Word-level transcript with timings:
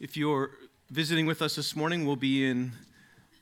If 0.00 0.16
you're 0.16 0.50
visiting 0.90 1.26
with 1.26 1.42
us 1.42 1.56
this 1.56 1.76
morning, 1.76 2.06
we'll 2.06 2.16
be 2.16 2.48
in 2.48 2.72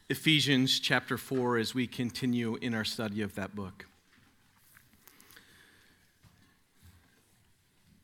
Ephesians 0.09 0.81
chapter 0.81 1.17
4 1.17 1.57
as 1.57 1.73
we 1.73 1.87
continue 1.87 2.57
in 2.57 2.75
our 2.75 2.85
study 2.85 3.23
of 3.23 3.37
that 3.37 3.55
book. 3.55 3.87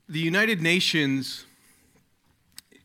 The 0.09 0.21
United 0.21 0.63
Nations 0.63 1.47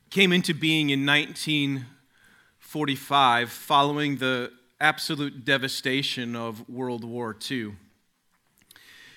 came 0.09 0.33
into 0.33 0.55
being 0.55 0.89
in 0.89 1.05
1945 1.05 3.51
following 3.51 4.17
the 4.17 4.51
absolute 4.81 5.45
devastation 5.45 6.35
of 6.35 6.67
World 6.67 7.03
War 7.03 7.37
II. 7.51 7.73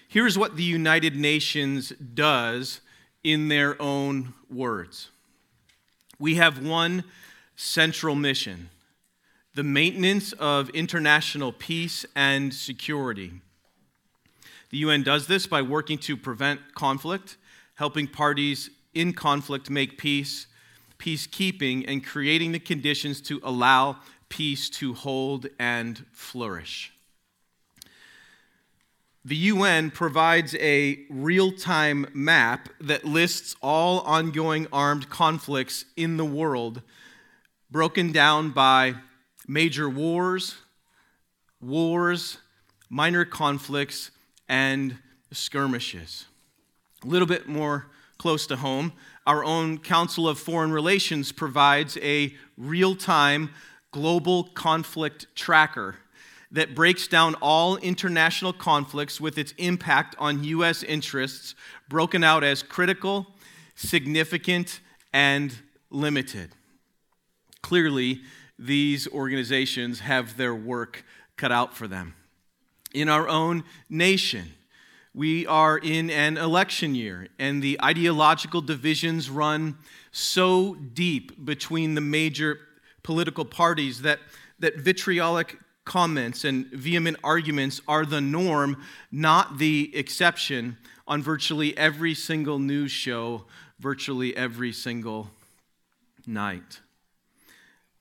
Here's 0.07 0.37
what 0.37 0.57
the 0.57 0.65
United 0.65 1.17
Nations 1.17 1.95
does 2.13 2.83
in 3.25 3.49
their 3.49 3.81
own 3.81 4.35
words 4.51 5.09
we 6.23 6.37
have 6.37 6.65
one 6.65 7.03
central 7.57 8.15
mission 8.15 8.71
the 9.55 9.65
maintenance 9.65 10.33
of 10.35 10.71
international 10.71 11.53
peace 11.53 12.07
and 12.17 12.55
security. 12.55 13.33
The 14.71 14.79
UN 14.79 15.03
does 15.03 15.27
this 15.27 15.47
by 15.47 15.61
working 15.61 15.99
to 15.99 16.17
prevent 16.17 16.75
conflict, 16.75 17.37
helping 17.75 18.07
parties 18.07 18.71
in 18.95 19.13
conflict 19.13 19.69
make 19.69 19.99
peace, 19.99 20.47
peacekeeping, 20.99 21.85
and 21.87 22.07
creating 22.07 22.53
the 22.53 22.61
conditions 22.61 23.21
to 23.23 23.41
allow 23.43 23.97
peace 24.31 24.71
to 24.71 24.95
hold 24.95 25.49
and 25.59 26.07
flourish. 26.13 26.92
The 29.25 29.37
UN 29.37 29.93
provides 29.93 30.57
a 30.57 31.07
real 31.09 31.53
time 31.53 32.09
map 32.13 32.69
that 32.81 33.05
lists 33.05 33.55
all 33.63 34.01
ongoing 34.01 34.67
armed 34.73 35.11
conflicts 35.11 35.85
in 35.97 36.17
the 36.17 36.25
world, 36.25 36.83
broken 37.71 38.11
down 38.11 38.51
by 38.51 38.97
major 39.47 39.89
wars, 39.89 40.57
wars, 41.61 42.39
minor 42.91 43.25
conflicts, 43.25 44.11
and 44.49 44.99
skirmishes. 45.31 46.27
A 47.05 47.07
little 47.07 47.29
bit 47.29 47.47
more 47.47 47.87
close 48.19 48.45
to 48.49 48.57
home, 48.57 48.93
our 49.25 49.45
own 49.45 49.79
Council 49.79 50.29
of 50.29 50.37
Foreign 50.37 50.73
Relations 50.73 51.31
provides 51.31 51.97
a 51.99 52.35
real 52.57 52.97
time 52.97 53.51
global 53.93 54.45
conflict 54.45 55.27
tracker 55.37 55.97
that 56.53 56.75
breaks 56.75 57.09
down 57.09 57.35
all 57.37 57.79
international 57.79 58.53
conflicts 58.53 59.21
with 59.21 59.39
its 59.39 59.53
impact 59.57 60.15
on 60.19 60.45
U.S. 60.45 60.83
interests, 60.83 61.55
broken 61.89 62.23
out 62.23 62.45
as 62.45 62.63
critical, 62.63 63.27
significant, 63.75 64.81
and 65.13 65.55
limited. 65.91 66.51
Clearly, 67.63 68.21
these 68.59 69.09
organizations 69.09 70.01
have 70.01 70.37
their 70.37 70.55
work 70.55 71.05
cut 71.37 71.51
out 71.51 71.75
for 71.75 71.89
them. 71.89 72.15
In 72.93 73.09
our 73.09 73.29
own 73.29 73.65
nation, 73.89 74.53
we 75.15 75.47
are 75.47 75.79
in 75.79 76.11
an 76.11 76.37
election 76.37 76.95
year, 76.95 77.29
and 77.39 77.63
the 77.63 77.79
ideological 77.83 78.61
divisions 78.61 79.31
run 79.31 79.79
so 80.11 80.75
deep 80.75 81.45
between 81.45 81.95
the 81.95 82.01
major 82.03 82.59
political 83.03 83.45
parties 83.45 84.03
that, 84.03 84.19
that 84.59 84.77
vitriolic 84.77 85.59
comments 85.85 86.45
and 86.45 86.67
vehement 86.67 87.17
arguments 87.25 87.81
are 87.89 88.07
the 88.07 88.21
norm, 88.21 88.83
not 89.11 89.59
the 89.59 89.95
exception, 89.97 90.77
on 91.07 91.23
virtually 91.23 91.77
every 91.77 92.15
single 92.15 92.59
news 92.59 92.91
show, 92.91 93.45
virtually 93.79 94.37
every 94.37 94.73
single 94.73 95.31
night. 96.27 96.81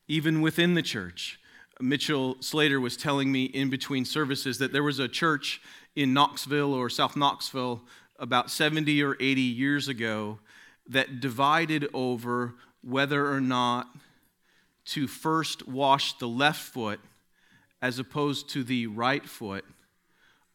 Even 0.08 0.42
within 0.42 0.76
the 0.76 0.82
church, 0.82 1.40
Mitchell 1.80 2.38
Slater 2.40 2.80
was 2.80 2.96
telling 2.96 3.32
me 3.32 3.46
in 3.46 3.70
between 3.70 4.06
services 4.06 4.60
that 4.60 4.72
there 4.72 4.84
was 4.84 5.00
a 5.00 5.08
church 5.08 5.62
in 5.96 6.14
Knoxville 6.14 6.74
or 6.74 6.90
South 6.90 7.16
Knoxville 7.16 7.82
about 8.20 8.52
70 8.52 9.02
or 9.02 9.16
80 9.20 9.42
years 9.42 9.88
ago 9.88 10.40
that 10.88 11.20
divided 11.20 11.88
over 11.94 12.54
whether 12.84 13.32
or 13.32 13.42
not 13.42 13.88
to 14.86 15.08
first 15.08 15.68
wash 15.68 16.14
the 16.18 16.28
left 16.28 16.62
foot 16.62 17.00
as 17.82 18.00
opposed 18.00 18.50
to 18.50 18.64
the 18.64 18.88
right 18.88 19.26
foot 19.26 19.66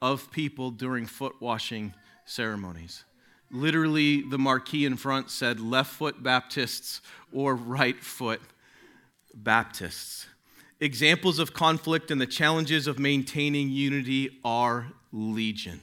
of 0.00 0.31
people 0.31 0.70
during 0.70 1.06
foot 1.06 1.34
washing 1.41 1.94
ceremonies. 2.25 3.04
Literally, 3.50 4.22
the 4.22 4.38
marquee 4.38 4.84
in 4.84 4.97
front 4.97 5.31
said 5.31 5.60
left 5.60 5.94
foot 5.94 6.22
Baptists 6.22 7.00
or 7.32 7.54
right 7.54 8.03
foot 8.03 8.41
Baptists. 9.34 10.26
Examples 10.81 11.38
of 11.38 11.54
conflict 11.54 12.10
and 12.10 12.20
the 12.20 12.26
challenges 12.26 12.86
of 12.86 12.98
maintaining 12.98 13.70
unity 13.70 14.38
are 14.44 14.88
legion. 15.12 15.81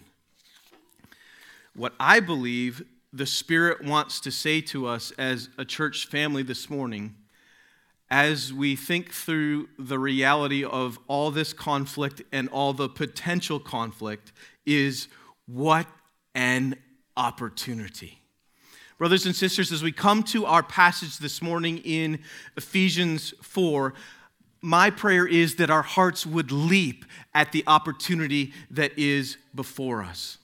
What 1.76 1.94
I 2.00 2.20
believe 2.20 2.84
the 3.12 3.26
Spirit 3.26 3.84
wants 3.84 4.20
to 4.22 4.32
say 4.32 4.62
to 4.62 4.88
us 4.88 5.12
as 5.18 5.50
a 5.58 5.66
church 5.66 6.08
family 6.08 6.44
this 6.44 6.70
morning 6.70 7.16
as 8.14 8.54
we 8.54 8.76
think 8.76 9.12
through 9.12 9.68
the 9.80 9.98
reality 9.98 10.64
of 10.64 11.00
all 11.08 11.32
this 11.32 11.52
conflict 11.52 12.22
and 12.32 12.48
all 12.50 12.72
the 12.72 12.88
potential 12.88 13.60
conflict 13.60 14.32
is 14.68 15.08
what 15.48 15.88
an 16.36 16.76
opportunity. 17.18 18.20
Brothers 19.00 19.26
and 19.26 19.36
sisters, 19.36 19.72
as 19.72 19.82
we 19.82 19.92
come 19.92 20.22
to 20.26 20.46
our 20.46 20.62
passage 20.62 21.18
this 21.18 21.42
morning 21.42 21.80
in 21.80 22.20
Ephesians 22.56 23.34
4, 23.42 23.96
my 24.62 24.92
prayer 24.92 25.26
is 25.26 25.56
that 25.56 25.72
our 25.72 25.82
hearts 25.82 26.24
would 26.24 26.52
leap 26.52 27.06
at 27.34 27.52
the 27.52 27.64
opportunity 27.66 28.54
that 28.70 28.92
is 28.96 29.38
before 29.56 30.04
us. 30.04 30.38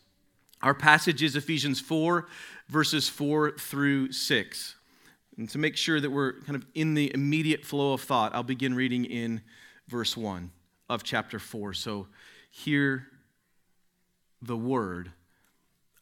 Our 0.63 0.73
passage 0.73 1.21
is 1.21 1.35
Ephesians 1.35 1.79
4, 1.79 2.27
verses 2.67 3.07
4 3.09 3.51
through 3.59 4.11
6. 4.11 4.75
And 5.39 5.49
to 5.51 5.57
make 5.57 5.77
sure 5.77 6.01
that 6.01 6.09
we're 6.09 6.33
kind 6.41 6.57
of 6.57 6.65
in 6.75 6.95
the 6.95 7.13
immediate 7.13 7.63
flow 7.63 7.93
of 7.93 8.01
thought, 8.01 8.35
I'll 8.35 8.43
begin 8.43 8.75
reading 8.75 9.05
in 9.05 9.39
verse 9.87 10.17
1 10.17 10.51
of 10.89 11.01
chapter 11.01 11.39
4. 11.39 11.73
So 11.73 12.07
hear 12.51 13.07
the 14.41 14.57
word 14.57 15.13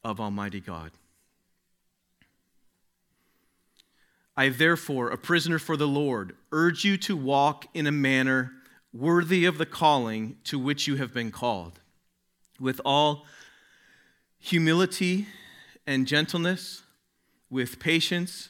of 0.03 0.19
Almighty 0.19 0.59
God. 0.59 0.89
I, 4.35 4.49
therefore, 4.49 5.09
a 5.09 5.19
prisoner 5.19 5.59
for 5.59 5.77
the 5.77 5.87
Lord, 5.87 6.35
urge 6.51 6.83
you 6.83 6.97
to 6.97 7.15
walk 7.15 7.67
in 7.75 7.85
a 7.85 7.91
manner 7.91 8.53
worthy 8.91 9.45
of 9.45 9.59
the 9.59 9.67
calling 9.67 10.37
to 10.45 10.57
which 10.57 10.87
you 10.87 10.95
have 10.95 11.13
been 11.13 11.29
called, 11.29 11.79
with 12.59 12.81
all 12.83 13.27
humility 14.39 15.27
and 15.85 16.07
gentleness, 16.07 16.81
with 17.51 17.77
patience 17.77 18.49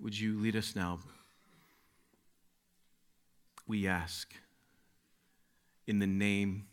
would 0.00 0.18
you 0.18 0.38
lead 0.38 0.56
us 0.56 0.76
now? 0.76 1.00
We 3.66 3.86
ask 3.86 4.32
in 5.86 5.98
the 5.98 6.06
name 6.06 6.66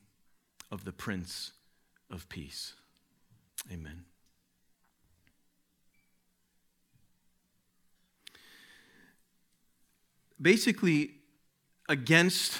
of 0.71 0.85
the 0.85 0.91
Prince 0.91 1.51
of 2.09 2.29
Peace. 2.29 2.73
Amen. 3.71 4.05
Basically, 10.41 11.11
against 11.87 12.59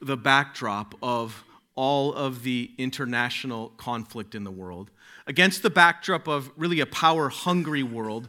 the 0.00 0.16
backdrop 0.16 0.94
of 1.02 1.44
all 1.74 2.12
of 2.14 2.42
the 2.42 2.70
international 2.78 3.70
conflict 3.70 4.34
in 4.34 4.44
the 4.44 4.50
world, 4.50 4.90
against 5.26 5.62
the 5.62 5.70
backdrop 5.70 6.28
of 6.28 6.50
really 6.56 6.80
a 6.80 6.86
power 6.86 7.28
hungry 7.28 7.82
world, 7.82 8.28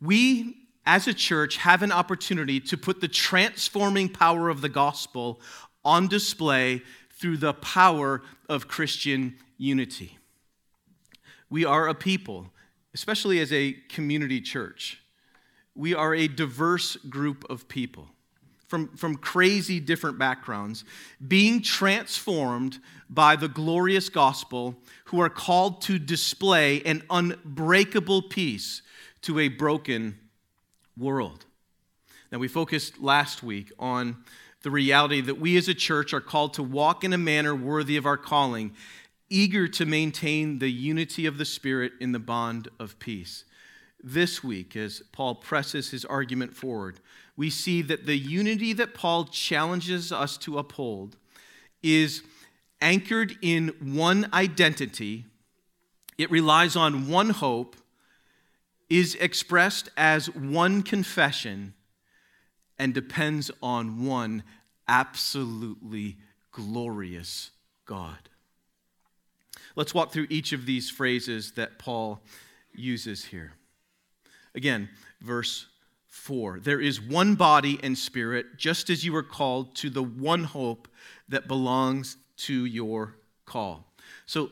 we 0.00 0.56
as 0.84 1.06
a 1.08 1.14
church 1.14 1.56
have 1.56 1.82
an 1.82 1.92
opportunity 1.92 2.60
to 2.60 2.76
put 2.76 3.00
the 3.00 3.08
transforming 3.08 4.08
power 4.08 4.48
of 4.48 4.60
the 4.60 4.68
gospel 4.68 5.40
on 5.84 6.08
display 6.08 6.82
through 7.10 7.36
the 7.36 7.54
power 7.54 8.22
of 8.48 8.68
Christian 8.68 9.36
unity. 9.58 10.18
We 11.50 11.64
are 11.64 11.88
a 11.88 11.94
people, 11.94 12.52
especially 12.94 13.40
as 13.40 13.52
a 13.52 13.72
community 13.88 14.40
church, 14.40 15.00
we 15.74 15.94
are 15.94 16.14
a 16.14 16.26
diverse 16.26 16.96
group 16.96 17.44
of 17.50 17.68
people 17.68 18.08
from, 18.66 18.96
from 18.96 19.16
crazy 19.16 19.78
different 19.78 20.18
backgrounds, 20.18 20.84
being 21.26 21.62
transformed 21.62 22.78
by 23.08 23.36
the 23.36 23.48
glorious 23.48 24.08
gospel, 24.08 24.74
who 25.06 25.20
are 25.20 25.28
called 25.28 25.82
to 25.82 25.98
display 25.98 26.82
an 26.82 27.02
unbreakable 27.10 28.22
peace 28.22 28.82
to 29.26 29.40
a 29.40 29.48
broken 29.48 30.16
world. 30.96 31.46
Now, 32.30 32.38
we 32.38 32.46
focused 32.46 33.00
last 33.00 33.42
week 33.42 33.72
on 33.76 34.18
the 34.62 34.70
reality 34.70 35.20
that 35.20 35.40
we 35.40 35.56
as 35.56 35.66
a 35.66 35.74
church 35.74 36.14
are 36.14 36.20
called 36.20 36.54
to 36.54 36.62
walk 36.62 37.02
in 37.02 37.12
a 37.12 37.18
manner 37.18 37.52
worthy 37.52 37.96
of 37.96 38.06
our 38.06 38.16
calling, 38.16 38.72
eager 39.28 39.66
to 39.66 39.84
maintain 39.84 40.60
the 40.60 40.70
unity 40.70 41.26
of 41.26 41.38
the 41.38 41.44
Spirit 41.44 41.94
in 42.00 42.12
the 42.12 42.20
bond 42.20 42.68
of 42.78 43.00
peace. 43.00 43.44
This 44.00 44.44
week, 44.44 44.76
as 44.76 45.02
Paul 45.10 45.34
presses 45.34 45.90
his 45.90 46.04
argument 46.04 46.54
forward, 46.54 47.00
we 47.36 47.50
see 47.50 47.82
that 47.82 48.06
the 48.06 48.16
unity 48.16 48.72
that 48.74 48.94
Paul 48.94 49.24
challenges 49.24 50.12
us 50.12 50.36
to 50.38 50.56
uphold 50.56 51.16
is 51.82 52.22
anchored 52.80 53.36
in 53.42 53.74
one 53.80 54.28
identity, 54.32 55.26
it 56.16 56.30
relies 56.30 56.76
on 56.76 57.08
one 57.08 57.30
hope, 57.30 57.74
is 58.88 59.14
expressed 59.16 59.88
as 59.96 60.30
one 60.30 60.82
confession, 60.82 61.74
and 62.78 62.92
depends 62.94 63.50
on 63.62 64.04
one 64.04 64.42
absolutely 64.86 66.18
glorious 66.52 67.50
God. 67.84 68.28
Let's 69.74 69.94
walk 69.94 70.12
through 70.12 70.26
each 70.30 70.52
of 70.52 70.66
these 70.66 70.90
phrases 70.90 71.52
that 71.52 71.78
Paul 71.78 72.20
uses 72.74 73.26
here. 73.26 73.52
Again, 74.54 74.88
verse 75.20 75.66
4 76.06 76.60
There 76.60 76.80
is 76.80 77.00
one 77.00 77.34
body 77.34 77.78
and 77.82 77.96
spirit, 77.96 78.56
just 78.56 78.88
as 78.88 79.04
you 79.04 79.12
were 79.12 79.22
called 79.22 79.74
to 79.76 79.90
the 79.90 80.02
one 80.02 80.44
hope 80.44 80.88
that 81.28 81.48
belongs 81.48 82.16
to 82.38 82.64
your 82.64 83.16
call. 83.44 83.84
So 84.24 84.50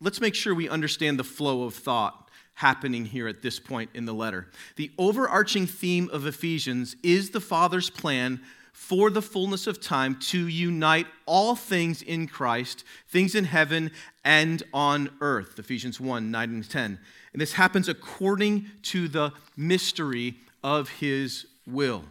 let's 0.00 0.20
make 0.20 0.34
sure 0.34 0.54
we 0.54 0.68
understand 0.68 1.18
the 1.18 1.24
flow 1.24 1.64
of 1.64 1.74
thought 1.74 2.21
happening 2.62 3.04
here 3.04 3.26
at 3.26 3.42
this 3.42 3.58
point 3.58 3.90
in 3.92 4.04
the 4.04 4.14
letter. 4.14 4.46
The 4.76 4.92
overarching 4.96 5.66
theme 5.66 6.08
of 6.12 6.26
Ephesians 6.26 6.94
is 7.02 7.30
the 7.30 7.40
Father's 7.40 7.90
plan 7.90 8.40
for 8.72 9.10
the 9.10 9.20
fullness 9.20 9.66
of 9.66 9.80
time 9.80 10.14
to 10.30 10.46
unite 10.46 11.08
all 11.26 11.56
things 11.56 12.02
in 12.02 12.28
Christ, 12.28 12.84
things 13.08 13.34
in 13.34 13.46
heaven 13.46 13.90
and 14.24 14.62
on 14.72 15.10
earth. 15.20 15.58
Ephesians 15.58 15.98
1 15.98 16.30
9 16.30 16.50
and 16.50 16.70
10. 16.70 17.00
And 17.32 17.42
this 17.42 17.54
happens 17.54 17.88
according 17.88 18.66
to 18.82 19.08
the 19.08 19.32
mystery 19.56 20.36
of 20.62 20.88
his 20.88 21.46
will. 21.66 22.04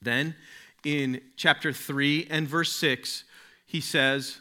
Then 0.00 0.36
in 0.84 1.20
chapter 1.34 1.72
3 1.72 2.28
and 2.30 2.46
verse 2.46 2.72
6, 2.72 3.24
he 3.66 3.80
says 3.80 4.38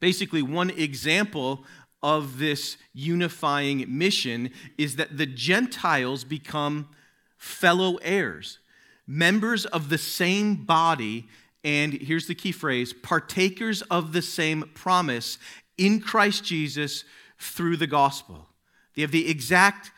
basically 0.00 0.40
one 0.40 0.70
example 0.70 1.66
of 2.02 2.38
this 2.38 2.76
unifying 2.92 3.84
mission 3.88 4.50
is 4.76 4.96
that 4.96 5.16
the 5.16 5.26
Gentiles 5.26 6.24
become 6.24 6.88
fellow 7.36 7.96
heirs, 8.02 8.58
members 9.06 9.66
of 9.66 9.88
the 9.88 9.98
same 9.98 10.64
body, 10.64 11.28
and 11.64 11.92
here's 11.92 12.26
the 12.26 12.34
key 12.34 12.52
phrase 12.52 12.92
partakers 12.92 13.82
of 13.82 14.12
the 14.12 14.22
same 14.22 14.70
promise 14.74 15.38
in 15.76 16.00
Christ 16.00 16.44
Jesus 16.44 17.04
through 17.38 17.76
the 17.76 17.86
gospel. 17.86 18.48
They 18.94 19.02
have 19.02 19.12
the 19.12 19.28
exact 19.28 19.92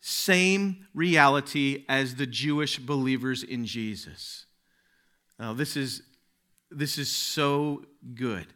same 0.00 0.86
reality 0.94 1.84
as 1.88 2.14
the 2.14 2.26
Jewish 2.26 2.78
believers 2.78 3.42
in 3.42 3.66
Jesus. 3.66 4.46
Now, 5.38 5.52
this 5.52 5.76
is, 5.76 6.02
this 6.70 6.96
is 6.96 7.10
so 7.10 7.84
good. 8.14 8.46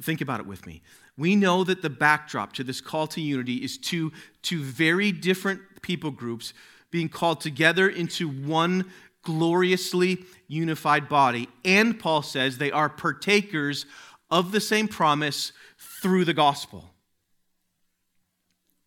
Think 0.00 0.20
about 0.20 0.40
it 0.40 0.46
with 0.46 0.66
me. 0.66 0.82
We 1.16 1.36
know 1.36 1.62
that 1.64 1.82
the 1.82 1.90
backdrop 1.90 2.52
to 2.54 2.64
this 2.64 2.80
call 2.80 3.06
to 3.08 3.20
unity 3.20 3.56
is 3.56 3.78
two, 3.78 4.12
two 4.42 4.62
very 4.62 5.12
different 5.12 5.60
people 5.82 6.10
groups 6.10 6.52
being 6.90 7.08
called 7.08 7.40
together 7.40 7.88
into 7.88 8.28
one 8.28 8.90
gloriously 9.22 10.24
unified 10.48 11.08
body. 11.08 11.48
And 11.64 11.98
Paul 11.98 12.22
says 12.22 12.58
they 12.58 12.70
are 12.70 12.88
partakers 12.88 13.86
of 14.30 14.52
the 14.52 14.60
same 14.60 14.88
promise 14.88 15.52
through 15.78 16.24
the 16.24 16.34
gospel. 16.34 16.90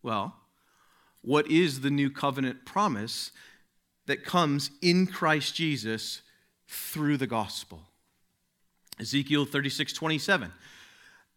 Well, 0.03 0.35
what 1.21 1.49
is 1.49 1.81
the 1.81 1.89
new 1.89 2.09
covenant 2.09 2.65
promise 2.65 3.31
that 4.05 4.23
comes 4.23 4.71
in 4.81 5.07
Christ 5.07 5.55
Jesus 5.55 6.21
through 6.67 7.17
the 7.17 7.27
gospel? 7.27 7.81
Ezekiel 8.99 9.45
36 9.45 9.93
27. 9.93 10.51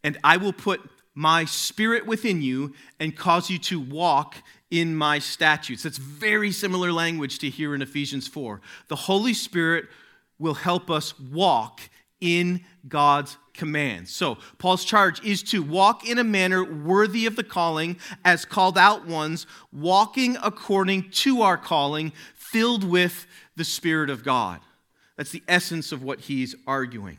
And 0.03 0.19
I 0.25 0.37
will 0.37 0.53
put 0.53 0.81
my 1.15 1.45
spirit 1.45 2.07
within 2.07 2.41
you 2.43 2.75
and 2.99 3.17
cause 3.17 3.51
you 3.51 3.59
to 3.59 3.81
walk 3.81 4.37
in 4.71 4.95
my 4.95 5.19
statutes. 5.19 5.83
That's 5.83 5.99
very 5.99 6.53
similar 6.53 6.93
language 6.93 7.39
to 7.41 7.51
here 7.51 7.75
in 7.75 7.83
Ephesians 7.83 8.29
4. 8.29 8.61
The 8.89 8.97
Holy 8.97 9.35
Spirit 9.35 9.87
will 10.39 10.55
help 10.55 10.91
us 10.91 11.19
walk 11.19 11.81
in 12.21 12.65
God's 12.89 13.37
commands. 13.55 14.11
So, 14.11 14.39
Paul's 14.59 14.85
charge 14.85 15.23
is 15.25 15.43
to 15.45 15.63
walk 15.63 16.09
in 16.09 16.19
a 16.19 16.25
manner 16.25 16.65
worthy 16.65 17.27
of 17.27 17.37
the 17.37 17.45
calling 17.45 17.99
as 18.25 18.45
called 18.45 18.79
out 18.79 19.07
ones, 19.07 19.47
walking 19.73 20.37
according 20.43 21.11
to 21.11 21.43
our 21.43 21.59
calling, 21.59 22.13
filled 22.35 22.85
with 22.85 23.27
the 23.57 23.65
Spirit 23.65 24.09
of 24.09 24.25
God. 24.25 24.61
That's 25.17 25.31
the 25.31 25.43
essence 25.49 25.93
of 25.93 26.03
what 26.03 26.21
he's 26.21 26.55
arguing. 26.67 27.19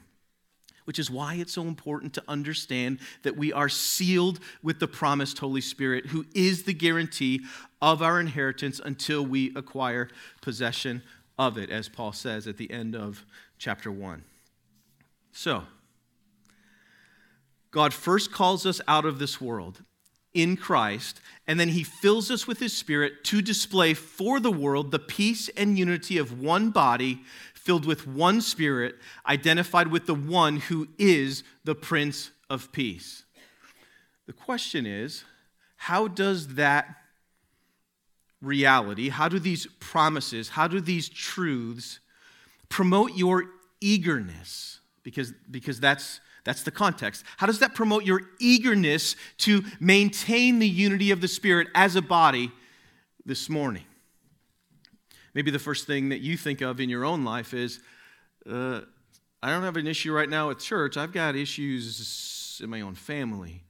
Which 0.91 0.99
is 0.99 1.09
why 1.09 1.35
it's 1.35 1.53
so 1.53 1.61
important 1.61 2.13
to 2.15 2.23
understand 2.27 2.99
that 3.23 3.37
we 3.37 3.53
are 3.53 3.69
sealed 3.69 4.41
with 4.61 4.81
the 4.81 4.89
promised 4.89 5.39
Holy 5.39 5.61
Spirit, 5.61 6.07
who 6.07 6.25
is 6.35 6.63
the 6.63 6.73
guarantee 6.73 7.45
of 7.81 8.01
our 8.01 8.19
inheritance 8.19 8.81
until 8.83 9.25
we 9.25 9.53
acquire 9.55 10.09
possession 10.41 11.01
of 11.39 11.57
it, 11.57 11.69
as 11.69 11.87
Paul 11.87 12.11
says 12.11 12.45
at 12.45 12.57
the 12.57 12.69
end 12.69 12.93
of 12.93 13.25
chapter 13.57 13.89
1. 13.89 14.21
So, 15.31 15.63
God 17.71 17.93
first 17.93 18.33
calls 18.33 18.65
us 18.65 18.81
out 18.85 19.05
of 19.05 19.17
this 19.17 19.39
world 19.39 19.83
in 20.33 20.57
Christ, 20.57 21.21
and 21.47 21.57
then 21.57 21.69
he 21.69 21.83
fills 21.83 22.29
us 22.29 22.47
with 22.47 22.59
his 22.59 22.75
spirit 22.75 23.23
to 23.25 23.41
display 23.41 23.93
for 23.93 24.41
the 24.41 24.51
world 24.51 24.91
the 24.91 24.99
peace 24.99 25.49
and 25.55 25.79
unity 25.79 26.17
of 26.17 26.41
one 26.41 26.69
body 26.69 27.21
filled 27.63 27.85
with 27.85 28.07
one 28.07 28.41
spirit, 28.41 28.95
identified 29.27 29.87
with 29.87 30.07
the 30.07 30.15
one 30.15 30.57
who 30.57 30.87
is 30.97 31.43
the 31.63 31.75
Prince 31.75 32.31
of 32.49 32.71
Peace. 32.71 33.23
The 34.25 34.33
question 34.33 34.85
is 34.85 35.23
how 35.75 36.07
does 36.07 36.55
that 36.55 36.97
reality, 38.41 39.09
how 39.09 39.29
do 39.29 39.37
these 39.37 39.67
promises, 39.79 40.49
how 40.49 40.67
do 40.67 40.81
these 40.81 41.07
truths 41.07 41.99
promote 42.67 43.15
your 43.15 43.45
eagerness? 43.79 44.79
Because, 45.03 45.33
because 45.49 45.79
that's 45.79 46.19
that's 46.43 46.63
the 46.63 46.71
context. 46.71 47.23
How 47.37 47.45
does 47.45 47.59
that 47.59 47.75
promote 47.75 48.03
your 48.03 48.21
eagerness 48.39 49.15
to 49.39 49.63
maintain 49.79 50.57
the 50.57 50.67
unity 50.67 51.11
of 51.11 51.21
the 51.21 51.27
Spirit 51.27 51.67
as 51.75 51.95
a 51.95 52.01
body 52.01 52.51
this 53.23 53.47
morning? 53.47 53.85
Maybe 55.33 55.51
the 55.51 55.59
first 55.59 55.87
thing 55.87 56.09
that 56.09 56.21
you 56.21 56.37
think 56.37 56.61
of 56.61 56.79
in 56.79 56.89
your 56.89 57.05
own 57.05 57.23
life 57.23 57.53
is 57.53 57.79
uh, 58.49 58.81
I 59.43 59.49
don't 59.49 59.63
have 59.63 59.77
an 59.77 59.87
issue 59.87 60.13
right 60.13 60.29
now 60.29 60.49
at 60.49 60.59
church. 60.59 60.97
I've 60.97 61.13
got 61.13 61.35
issues 61.35 62.59
in 62.63 62.69
my 62.69 62.81
own 62.81 62.95
family 62.95 63.63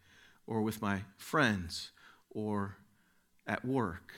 or 0.48 0.62
with 0.62 0.82
my 0.82 1.02
friends 1.18 1.92
or 2.30 2.78
at 3.48 3.64
work. 3.64 4.14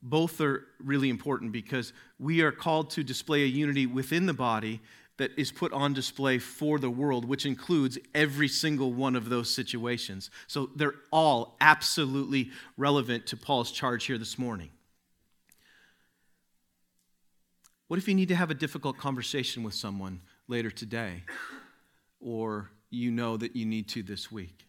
Both 0.00 0.40
are 0.40 0.64
really 0.82 1.10
important 1.10 1.52
because 1.52 1.92
we 2.18 2.40
are 2.42 2.52
called 2.52 2.90
to 2.90 3.02
display 3.02 3.42
a 3.42 3.46
unity 3.46 3.86
within 3.86 4.26
the 4.26 4.34
body 4.34 4.80
that 5.16 5.32
is 5.36 5.50
put 5.50 5.72
on 5.72 5.92
display 5.92 6.38
for 6.38 6.78
the 6.78 6.88
world, 6.88 7.24
which 7.24 7.44
includes 7.44 7.98
every 8.14 8.46
single 8.48 8.92
one 8.92 9.16
of 9.16 9.28
those 9.28 9.52
situations. 9.52 10.30
So 10.46 10.70
they're 10.76 10.94
all 11.10 11.56
absolutely 11.60 12.50
relevant 12.76 13.26
to 13.26 13.36
Paul's 13.36 13.72
charge 13.72 14.04
here 14.06 14.18
this 14.18 14.38
morning. 14.38 14.70
What 17.88 17.98
if 17.98 18.06
you 18.06 18.14
need 18.14 18.28
to 18.28 18.36
have 18.36 18.50
a 18.50 18.54
difficult 18.54 18.98
conversation 18.98 19.62
with 19.62 19.72
someone 19.72 20.20
later 20.46 20.70
today, 20.70 21.22
or 22.20 22.70
you 22.90 23.10
know 23.10 23.38
that 23.38 23.56
you 23.56 23.64
need 23.64 23.88
to 23.88 24.02
this 24.02 24.30
week? 24.30 24.66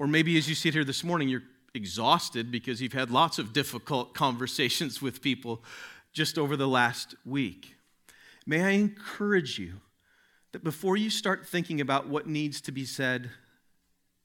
Or 0.00 0.08
maybe 0.08 0.36
as 0.36 0.48
you 0.48 0.56
sit 0.56 0.74
here 0.74 0.82
this 0.82 1.04
morning, 1.04 1.28
you're 1.28 1.44
exhausted 1.72 2.50
because 2.50 2.82
you've 2.82 2.94
had 2.94 3.12
lots 3.12 3.38
of 3.38 3.52
difficult 3.52 4.12
conversations 4.14 5.00
with 5.00 5.22
people 5.22 5.62
just 6.12 6.36
over 6.36 6.56
the 6.56 6.66
last 6.66 7.14
week. 7.24 7.76
May 8.44 8.64
I 8.64 8.70
encourage 8.70 9.60
you 9.60 9.74
that 10.50 10.64
before 10.64 10.96
you 10.96 11.10
start 11.10 11.46
thinking 11.46 11.80
about 11.80 12.08
what 12.08 12.26
needs 12.26 12.60
to 12.62 12.72
be 12.72 12.84
said 12.84 13.30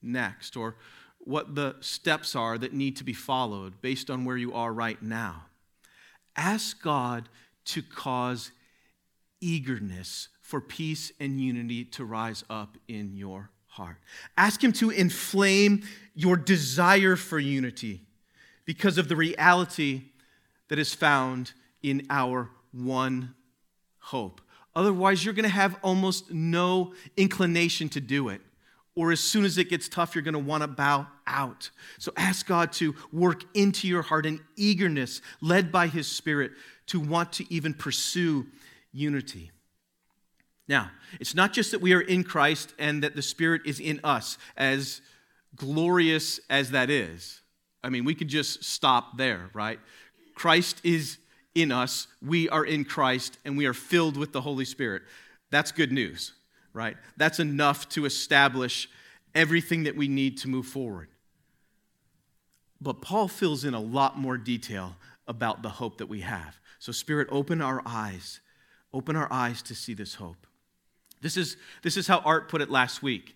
next 0.01 0.57
or 0.57 0.75
what 1.19 1.53
the 1.53 1.75
steps 1.81 2.35
are 2.35 2.57
that 2.57 2.73
need 2.73 2.95
to 2.97 3.03
be 3.03 3.13
followed 3.13 3.79
based 3.81 4.09
on 4.09 4.25
where 4.25 4.37
you 4.37 4.53
are 4.53 4.73
right 4.73 5.01
now. 5.03 5.43
Ask 6.35 6.81
God 6.81 7.29
to 7.65 7.81
cause 7.81 8.51
eagerness 9.41 10.29
for 10.41 10.61
peace 10.61 11.11
and 11.19 11.39
unity 11.39 11.83
to 11.83 12.05
rise 12.05 12.43
up 12.49 12.77
in 12.87 13.15
your 13.15 13.49
heart. 13.67 13.97
Ask 14.37 14.63
Him 14.63 14.71
to 14.73 14.89
inflame 14.89 15.83
your 16.13 16.37
desire 16.37 17.15
for 17.15 17.39
unity 17.39 18.01
because 18.65 18.97
of 18.97 19.09
the 19.09 19.15
reality 19.15 20.03
that 20.69 20.79
is 20.79 20.93
found 20.93 21.53
in 21.83 22.05
our 22.09 22.49
one 22.71 23.35
hope. 23.99 24.41
Otherwise, 24.75 25.23
you're 25.23 25.33
going 25.33 25.43
to 25.43 25.49
have 25.49 25.77
almost 25.81 26.31
no 26.31 26.93
inclination 27.15 27.87
to 27.89 28.01
do 28.01 28.29
it. 28.29 28.41
Or 28.95 29.11
as 29.11 29.19
soon 29.19 29.43
as 29.43 29.57
it 29.57 29.69
gets 29.69 29.89
tough, 29.89 30.15
you're 30.15 30.23
going 30.23 30.33
to 30.33 30.39
want 30.39 30.63
to 30.63 30.67
bow 30.67 31.07
out. 31.27 31.69
So 31.97 32.13
ask 32.15 32.45
God 32.47 32.71
to 32.73 32.95
work 33.11 33.43
into 33.53 33.87
your 33.87 34.01
heart 34.01 34.25
an 34.25 34.39
eagerness 34.55 35.21
led 35.41 35.71
by 35.71 35.87
His 35.87 36.07
Spirit 36.07 36.51
to 36.87 36.99
want 36.99 37.33
to 37.33 37.53
even 37.53 37.73
pursue 37.73 38.45
unity. 38.91 39.51
Now, 40.67 40.89
it's 41.19 41.35
not 41.35 41.53
just 41.53 41.71
that 41.71 41.81
we 41.81 41.93
are 41.93 42.01
in 42.01 42.23
Christ 42.23 42.73
and 42.79 43.03
that 43.03 43.15
the 43.15 43.21
Spirit 43.21 43.61
is 43.65 43.79
in 43.79 43.99
us, 44.03 44.37
as 44.57 45.01
glorious 45.55 46.39
as 46.49 46.71
that 46.71 46.89
is. 46.89 47.41
I 47.83 47.89
mean, 47.89 48.03
we 48.03 48.15
could 48.15 48.27
just 48.27 48.63
stop 48.63 49.17
there, 49.17 49.49
right? 49.53 49.79
Christ 50.33 50.81
is 50.83 51.17
in 51.53 51.71
us, 51.71 52.07
we 52.21 52.49
are 52.49 52.65
in 52.65 52.83
Christ, 52.83 53.37
and 53.45 53.57
we 53.57 53.65
are 53.65 53.73
filled 53.73 54.17
with 54.17 54.33
the 54.33 54.41
Holy 54.41 54.65
Spirit. 54.65 55.03
That's 55.51 55.71
good 55.71 55.91
news, 55.91 56.33
right? 56.73 56.97
That's 57.15 57.39
enough 57.39 57.87
to 57.89 58.05
establish 58.05 58.89
everything 59.33 59.83
that 59.83 59.95
we 59.95 60.07
need 60.07 60.37
to 60.39 60.49
move 60.49 60.65
forward. 60.65 61.09
But 62.81 63.01
Paul 63.01 63.27
fills 63.27 63.63
in 63.63 63.73
a 63.73 63.79
lot 63.79 64.17
more 64.17 64.37
detail 64.37 64.95
about 65.27 65.61
the 65.61 65.69
hope 65.69 65.99
that 65.99 66.07
we 66.07 66.21
have. 66.21 66.59
So, 66.79 66.91
Spirit, 66.91 67.27
open 67.31 67.61
our 67.61 67.81
eyes, 67.85 68.41
open 68.93 69.15
our 69.15 69.31
eyes 69.31 69.61
to 69.63 69.75
see 69.75 69.93
this 69.93 70.15
hope. 70.15 70.47
This 71.21 71.37
is, 71.37 71.57
this 71.81 71.97
is 71.97 72.07
how 72.07 72.19
Art 72.19 72.49
put 72.49 72.61
it 72.61 72.69
last 72.69 73.01
week. 73.01 73.35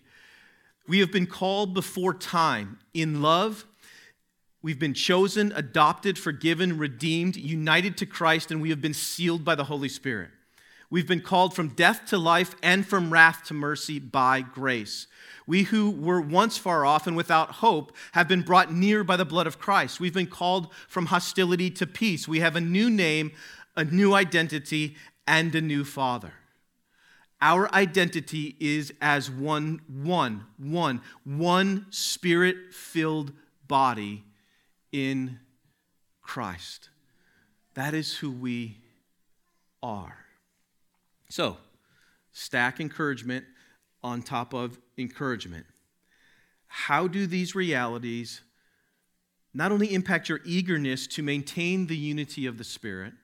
We 0.86 1.00
have 1.00 1.10
been 1.10 1.26
called 1.26 1.74
before 1.74 2.14
time 2.14 2.78
in 2.94 3.22
love 3.22 3.66
We've 4.62 4.78
been 4.78 4.94
chosen, 4.94 5.52
adopted, 5.56 6.18
forgiven, 6.18 6.76
redeemed, 6.76 7.36
united 7.36 7.96
to 7.98 8.06
Christ, 8.06 8.50
and 8.50 8.60
we 8.60 8.70
have 8.70 8.80
been 8.80 8.94
sealed 8.94 9.44
by 9.44 9.54
the 9.54 9.64
Holy 9.64 9.88
Spirit. 9.88 10.30
We've 10.90 11.06
been 11.06 11.20
called 11.20 11.54
from 11.54 11.68
death 11.68 12.06
to 12.06 12.18
life 12.18 12.56
and 12.62 12.84
from 12.84 13.12
wrath 13.12 13.44
to 13.44 13.54
mercy 13.54 14.00
by 14.00 14.40
grace. 14.40 15.06
We 15.46 15.62
who 15.64 15.90
were 15.90 16.20
once 16.20 16.58
far 16.58 16.84
off 16.84 17.06
and 17.06 17.16
without 17.16 17.52
hope 17.52 17.96
have 18.12 18.26
been 18.26 18.42
brought 18.42 18.72
near 18.72 19.04
by 19.04 19.16
the 19.16 19.24
blood 19.24 19.46
of 19.46 19.58
Christ. 19.58 20.00
We've 20.00 20.12
been 20.12 20.26
called 20.26 20.72
from 20.88 21.06
hostility 21.06 21.70
to 21.70 21.86
peace. 21.86 22.26
We 22.26 22.40
have 22.40 22.56
a 22.56 22.60
new 22.60 22.90
name, 22.90 23.30
a 23.76 23.84
new 23.84 24.14
identity, 24.14 24.96
and 25.28 25.54
a 25.54 25.60
new 25.60 25.84
Father. 25.84 26.32
Our 27.40 27.72
identity 27.72 28.56
is 28.58 28.92
as 29.00 29.30
one, 29.30 29.80
one, 29.88 30.44
one, 30.58 31.00
one 31.24 31.86
spirit 31.90 32.74
filled 32.74 33.32
body 33.66 34.24
in 34.90 35.38
Christ. 36.20 36.90
That 37.74 37.94
is 37.94 38.16
who 38.16 38.30
we 38.30 38.78
are. 39.82 40.26
So, 41.30 41.56
stack 42.32 42.78
encouragement 42.78 43.46
on 44.02 44.20
top 44.20 44.52
of 44.52 44.78
encouragement. 44.98 45.64
How 46.66 47.08
do 47.08 47.26
these 47.26 47.54
realities 47.54 48.42
not 49.54 49.72
only 49.72 49.94
impact 49.94 50.28
your 50.28 50.40
eagerness 50.44 51.06
to 51.06 51.22
maintain 51.22 51.86
the 51.86 51.96
unity 51.96 52.44
of 52.44 52.58
the 52.58 52.64
Spirit, 52.64 53.14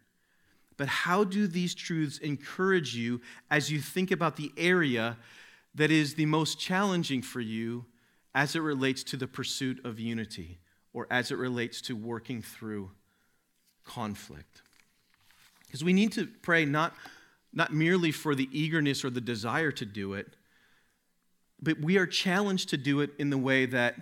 but 0.79 0.89
how 0.89 1.23
do 1.23 1.47
these 1.47 1.75
truths 1.75 2.17
encourage 2.19 2.97
you 2.97 3.21
as 3.51 3.71
you 3.71 3.81
think 3.81 4.11
about 4.11 4.37
the 4.37 4.51
area 4.57 5.19
that 5.75 5.91
is 5.91 6.15
the 6.15 6.27
most 6.27 6.59
challenging 6.59 7.21
for 7.21 7.41
you 7.41 7.85
as 8.35 8.57
it 8.57 8.61
relates 8.61 9.05
to 9.05 9.19
the 9.19 9.29
pursuit 9.29 9.85
of 9.85 10.01
unity? 10.01 10.59
or 10.97 11.07
as 11.11 11.31
it 11.31 11.37
relates 11.37 11.83
to 11.83 11.95
working 11.95 12.41
through 12.41 12.91
conflict. 13.85 14.63
Because 15.67 15.85
we 15.85 15.93
need 15.93 16.11
to 16.13 16.27
pray 16.41 16.65
not, 16.65 16.95
not 17.57 17.73
merely 17.73 18.13
for 18.13 18.35
the 18.35 18.51
eagerness 18.53 19.03
or 19.03 19.09
the 19.09 19.21
desire 19.21 19.73
to 19.73 19.87
do 19.87 20.13
it, 20.13 20.37
but 21.61 21.81
we 21.81 21.97
are 21.97 22.07
challenged 22.07 22.69
to 22.69 22.77
do 22.77 23.01
it 23.01 23.11
in 23.19 23.31
the 23.31 23.39
way 23.39 23.65
that 23.65 23.97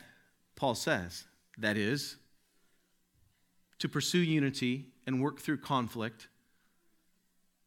Paul 0.56 0.75
says. 0.75 1.25
That 1.56 1.76
is, 1.76 2.16
to 3.78 3.88
pursue 3.88 4.18
unity 4.18 4.87
and 5.06 5.23
work 5.23 5.40
through 5.40 5.58
conflict 5.58 6.26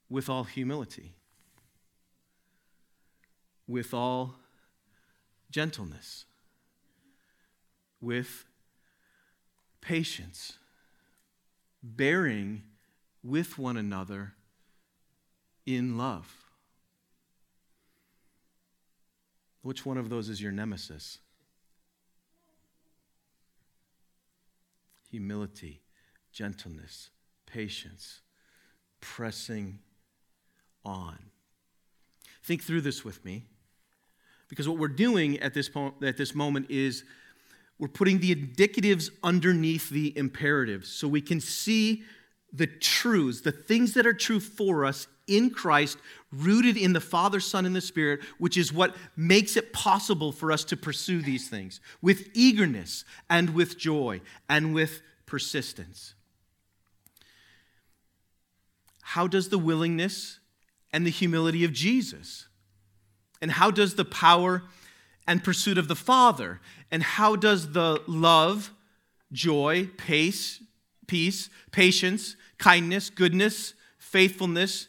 with 0.09 0.27
all 0.27 0.43
humility, 0.43 1.13
with 3.65 3.93
all 3.93 4.35
gentleness, 5.49 6.25
with 8.01 8.43
patience, 9.79 10.57
bearing 11.81 12.63
with 13.23 13.57
one 13.57 13.77
another 13.77 14.33
in 15.67 15.97
love. 15.97 16.33
Which 19.61 19.85
one 19.85 19.97
of 19.97 20.09
those 20.09 20.29
is 20.29 20.41
your 20.41 20.53
nemesis? 20.53 21.19
Humility, 25.11 25.81
gentleness, 26.31 27.09
patience, 27.45 28.21
pressing 29.01 29.79
on. 30.85 31.17
Think 32.43 32.63
through 32.63 32.81
this 32.81 33.03
with 33.03 33.23
me. 33.25 33.43
Because 34.47 34.69
what 34.69 34.77
we're 34.77 34.87
doing 34.87 35.37
at 35.39 35.53
this, 35.53 35.67
po- 35.67 35.93
at 36.01 36.15
this 36.15 36.33
moment 36.33 36.71
is 36.71 37.03
we're 37.77 37.89
putting 37.89 38.19
the 38.19 38.33
indicatives 38.33 39.09
underneath 39.21 39.89
the 39.89 40.17
imperatives 40.17 40.87
so 40.87 41.09
we 41.09 41.21
can 41.21 41.41
see 41.41 42.03
the 42.51 42.67
truths, 42.67 43.41
the 43.41 43.51
things 43.51 43.93
that 43.93 44.07
are 44.07 44.13
true 44.13 44.39
for 44.39 44.85
us 44.85 45.07
in 45.27 45.49
Christ, 45.49 45.97
rooted 46.31 46.77
in 46.77 46.93
the 46.93 47.01
Father, 47.01 47.39
Son, 47.39 47.65
and 47.65 47.75
the 47.75 47.81
Spirit, 47.81 48.21
which 48.37 48.57
is 48.57 48.71
what 48.71 48.95
makes 49.15 49.57
it 49.57 49.73
possible 49.73 50.31
for 50.31 50.51
us 50.51 50.63
to 50.65 50.77
pursue 50.77 51.21
these 51.21 51.49
things 51.49 51.81
with 52.01 52.29
eagerness 52.33 53.03
and 53.29 53.49
with 53.49 53.77
joy 53.77 54.21
and 54.49 54.73
with 54.73 55.01
persistence. 55.25 56.13
How 59.01 59.27
does 59.27 59.49
the 59.49 59.57
willingness 59.57 60.39
and 60.93 61.05
the 61.05 61.11
humility 61.11 61.65
of 61.65 61.73
Jesus, 61.73 62.47
and 63.41 63.51
how 63.51 63.69
does 63.69 63.95
the 63.95 64.05
power 64.05 64.63
and 65.27 65.43
pursuit 65.43 65.77
of 65.77 65.87
the 65.87 65.95
Father. 65.95 66.61
And 66.89 67.03
how 67.03 67.35
does 67.35 67.73
the 67.73 68.01
love, 68.07 68.71
joy, 69.31 69.89
pace, 69.97 70.61
peace, 71.07 71.49
patience, 71.71 72.35
kindness, 72.57 73.09
goodness, 73.09 73.73
faithfulness, 73.97 74.87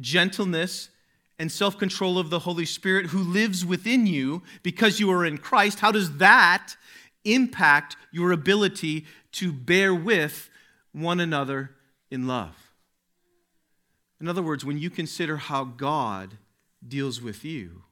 gentleness, 0.00 0.90
and 1.38 1.50
self 1.50 1.78
control 1.78 2.18
of 2.18 2.30
the 2.30 2.40
Holy 2.40 2.66
Spirit 2.66 3.06
who 3.06 3.18
lives 3.18 3.64
within 3.64 4.06
you 4.06 4.42
because 4.62 5.00
you 5.00 5.10
are 5.10 5.24
in 5.24 5.38
Christ, 5.38 5.80
how 5.80 5.90
does 5.90 6.18
that 6.18 6.76
impact 7.24 7.96
your 8.10 8.32
ability 8.32 9.06
to 9.32 9.52
bear 9.52 9.94
with 9.94 10.50
one 10.92 11.20
another 11.20 11.70
in 12.10 12.26
love? 12.26 12.72
In 14.20 14.28
other 14.28 14.42
words, 14.42 14.64
when 14.64 14.78
you 14.78 14.90
consider 14.90 15.36
how 15.36 15.64
God 15.64 16.38
deals 16.86 17.20
with 17.20 17.44
you, 17.44 17.82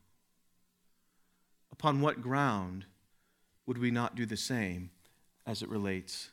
upon 1.72 2.00
what 2.00 2.22
ground 2.22 2.84
would 3.66 3.78
we 3.78 3.90
not 3.90 4.14
do 4.14 4.26
the 4.26 4.36
same 4.36 4.90
as 5.46 5.62
it 5.62 5.68
relates 5.68 6.30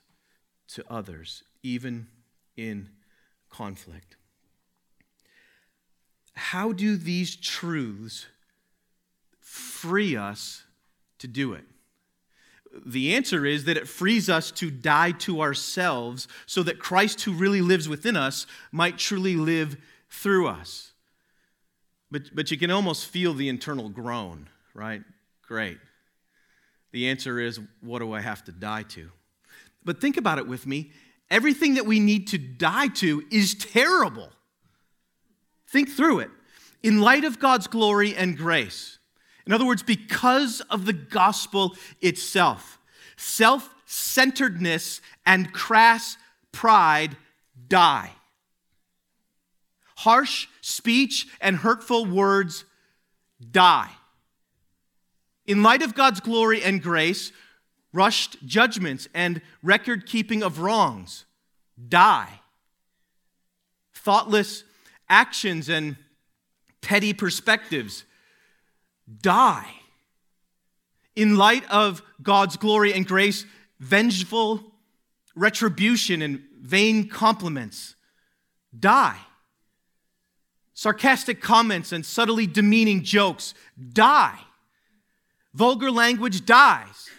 to 0.70 0.84
others, 0.90 1.44
even 1.64 2.08
in 2.56 2.90
conflict? 3.50 4.16
How 6.36 6.72
do 6.72 6.98
these 6.98 7.36
truths 7.36 8.28
free 9.40 10.16
us 10.16 10.64
to 11.20 11.28
do 11.28 11.54
it? 11.54 11.64
The 12.86 13.16
answer 13.16 13.46
is 13.46 13.66
that 13.66 13.78
it 13.78 13.88
frees 13.88 14.30
us 14.30 14.52
to 14.52 14.70
die 14.70 15.12
to 15.12 15.42
ourselves 15.42 16.28
so 16.46 16.62
that 16.64 16.80
Christ, 16.80 17.22
who 17.22 17.34
really 17.34 17.62
lives 17.62 17.90
within 17.90 18.16
us, 18.16 18.46
might 18.72 18.98
truly 18.98 19.36
live 19.36 19.78
through 20.10 20.48
us. 20.48 20.92
But, 22.12 22.36
but 22.36 22.52
you 22.52 22.58
can 22.58 22.72
almost 22.72 23.08
feel 23.08 23.34
the 23.34 23.50
internal 23.50 23.90
groan, 23.90 24.48
right? 24.74 25.02
Great. 25.48 25.80
The 26.92 27.10
answer 27.10 27.40
is, 27.40 27.60
what 27.82 28.00
do 28.00 28.14
I 28.14 28.22
have 28.22 28.44
to 28.46 28.52
die 28.52 28.84
to? 28.84 29.10
But 29.88 30.02
think 30.02 30.18
about 30.18 30.38
it 30.38 30.48
with 30.48 30.68
me. 30.68 30.92
Everything 31.32 31.76
that 31.76 31.86
we 31.86 32.02
need 32.02 32.28
to 32.28 32.38
die 32.38 32.90
to 32.90 33.24
is 33.32 33.56
terrible. 33.56 34.30
Think 35.66 35.90
through 35.90 36.20
it. 36.20 36.30
In 36.84 37.00
light 37.00 37.24
of 37.24 37.40
God's 37.40 37.68
glory 37.68 38.14
and 38.14 38.38
grace, 38.38 39.00
in 39.46 39.54
other 39.54 39.66
words, 39.66 39.84
because 39.84 40.60
of 40.70 40.86
the 40.86 40.92
gospel 40.92 41.74
itself, 42.02 42.80
self 43.16 43.74
centeredness 43.86 45.00
and 45.26 45.54
crass 45.54 46.18
pride 46.52 47.16
die. 47.70 48.12
Harsh 49.96 50.48
speech 50.60 51.28
and 51.40 51.56
hurtful 51.56 52.06
words 52.06 52.66
die. 53.52 53.92
In 55.46 55.64
light 55.64 55.82
of 55.82 55.96
God's 55.96 56.20
glory 56.20 56.62
and 56.62 56.84
grace, 56.84 57.32
rushed 57.98 58.38
judgments 58.46 59.08
and 59.16 59.42
record 59.64 60.06
keeping 60.06 60.44
of 60.44 60.60
wrongs 60.60 61.26
die. 61.90 62.40
Thoughtless 63.96 64.64
actions 65.10 65.68
and 65.68 65.98
petty 66.82 67.12
perspectives 67.12 68.06
die. 69.22 69.68
In 71.16 71.38
light 71.38 71.68
of 71.72 72.04
God's 72.22 72.56
glory 72.56 72.94
and 72.94 73.08
grace, 73.08 73.46
vengeful 73.80 74.64
retribution 75.36 76.22
and 76.22 76.44
vain 76.62 77.10
compliments 77.10 77.96
die. 78.80 79.18
Sarcastic 80.76 81.42
comments 81.42 81.92
and 81.92 82.06
subtly 82.06 82.46
demeaning 82.46 83.04
jokes 83.04 83.56
die. 83.94 84.38
Vulgar 85.56 85.90
language 85.90 86.46
dies. 86.46 87.10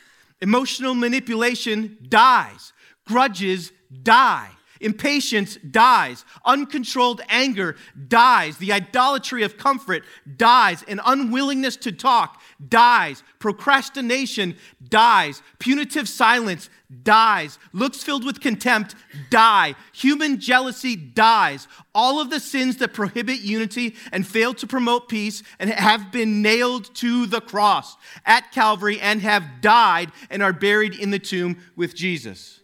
Emotional 0.41 0.95
manipulation 0.95 1.99
dies. 2.09 2.73
Grudges 3.07 3.73
die. 4.03 4.51
Impatience 4.81 5.57
dies. 5.71 6.25
Uncontrolled 6.45 7.21
anger 7.29 7.77
dies. 8.07 8.59
The 8.59 8.73
idolatry 8.73 9.43
of 9.43 9.57
comfort 9.57 10.05
dies. 10.37 10.85
An 10.85 11.01
unwillingness 11.05 11.77
to 11.79 11.93
talk 11.93 12.41
dies. 12.67 13.23
Procrastination 13.39 14.57
dies. 14.89 15.43
Punitive 15.59 16.09
silence 16.09 16.71
dies. 17.03 17.59
Looks 17.73 18.03
filled 18.03 18.25
with 18.25 18.41
contempt 18.41 18.95
die. 19.31 19.75
Human 19.93 20.41
jealousy 20.41 20.97
dies. 20.97 21.69
All 21.95 22.21
of 22.21 22.31
the 22.31 22.41
sins 22.41 22.79
that 22.79 22.95
prohibit 22.95 23.41
unity 23.41 23.95
and 24.11 24.27
fail 24.27 24.55
to 24.55 24.67
promote 24.67 25.09
peace 25.09 25.43
and 25.59 25.71
have 25.71 26.11
been 26.11 26.43
nailed 26.43 26.95
to 26.97 27.27
the 27.27 27.41
cross 27.41 27.97
at 28.25 28.51
Calvary 28.53 29.01
and 29.01 29.23
have 29.23 29.61
died 29.61 30.11
and 30.31 30.43
are 30.43 30.53
buried 30.53 30.95
in 30.95 31.11
the 31.11 31.19
tomb 31.19 31.59
with 31.77 31.95
Jesus. 31.95 32.61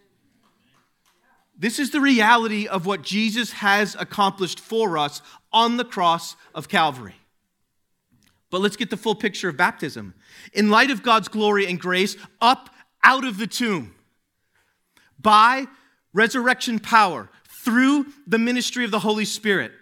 This 1.57 1.79
is 1.79 1.91
the 1.91 2.01
reality 2.01 2.67
of 2.67 2.85
what 2.85 3.03
Jesus 3.03 3.53
has 3.53 3.95
accomplished 3.99 4.59
for 4.59 4.99
us 4.99 5.23
on 5.53 5.77
the 5.77 5.85
cross 5.85 6.35
of 6.53 6.69
Calvary. 6.69 7.15
But 8.55 8.61
let's 8.61 8.77
get 8.77 8.89
the 8.89 8.97
full 8.97 9.17
picture 9.17 9.49
of 9.49 9.57
baptism. 9.57 10.15
In 10.53 10.71
light 10.71 10.93
of 10.93 11.03
God's 11.03 11.27
glory 11.27 11.67
and 11.67 11.77
grace, 11.77 12.17
up 12.41 12.71
out 13.03 13.25
of 13.25 13.37
the 13.37 13.49
tomb 13.49 13.97
by 15.19 15.67
resurrection 16.13 16.79
power 16.79 17.29
through 17.49 18.07
the 18.29 18.39
ministry 18.39 18.85
of 18.85 18.93
the 18.93 19.01
Holy 19.01 19.25
Spirit, 19.25 19.73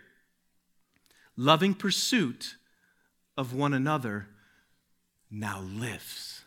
loving 1.37 1.75
pursuit 1.75 2.57
of 3.37 3.53
one 3.53 3.75
another 3.75 4.29
now 5.31 5.61
lives. 5.61 6.41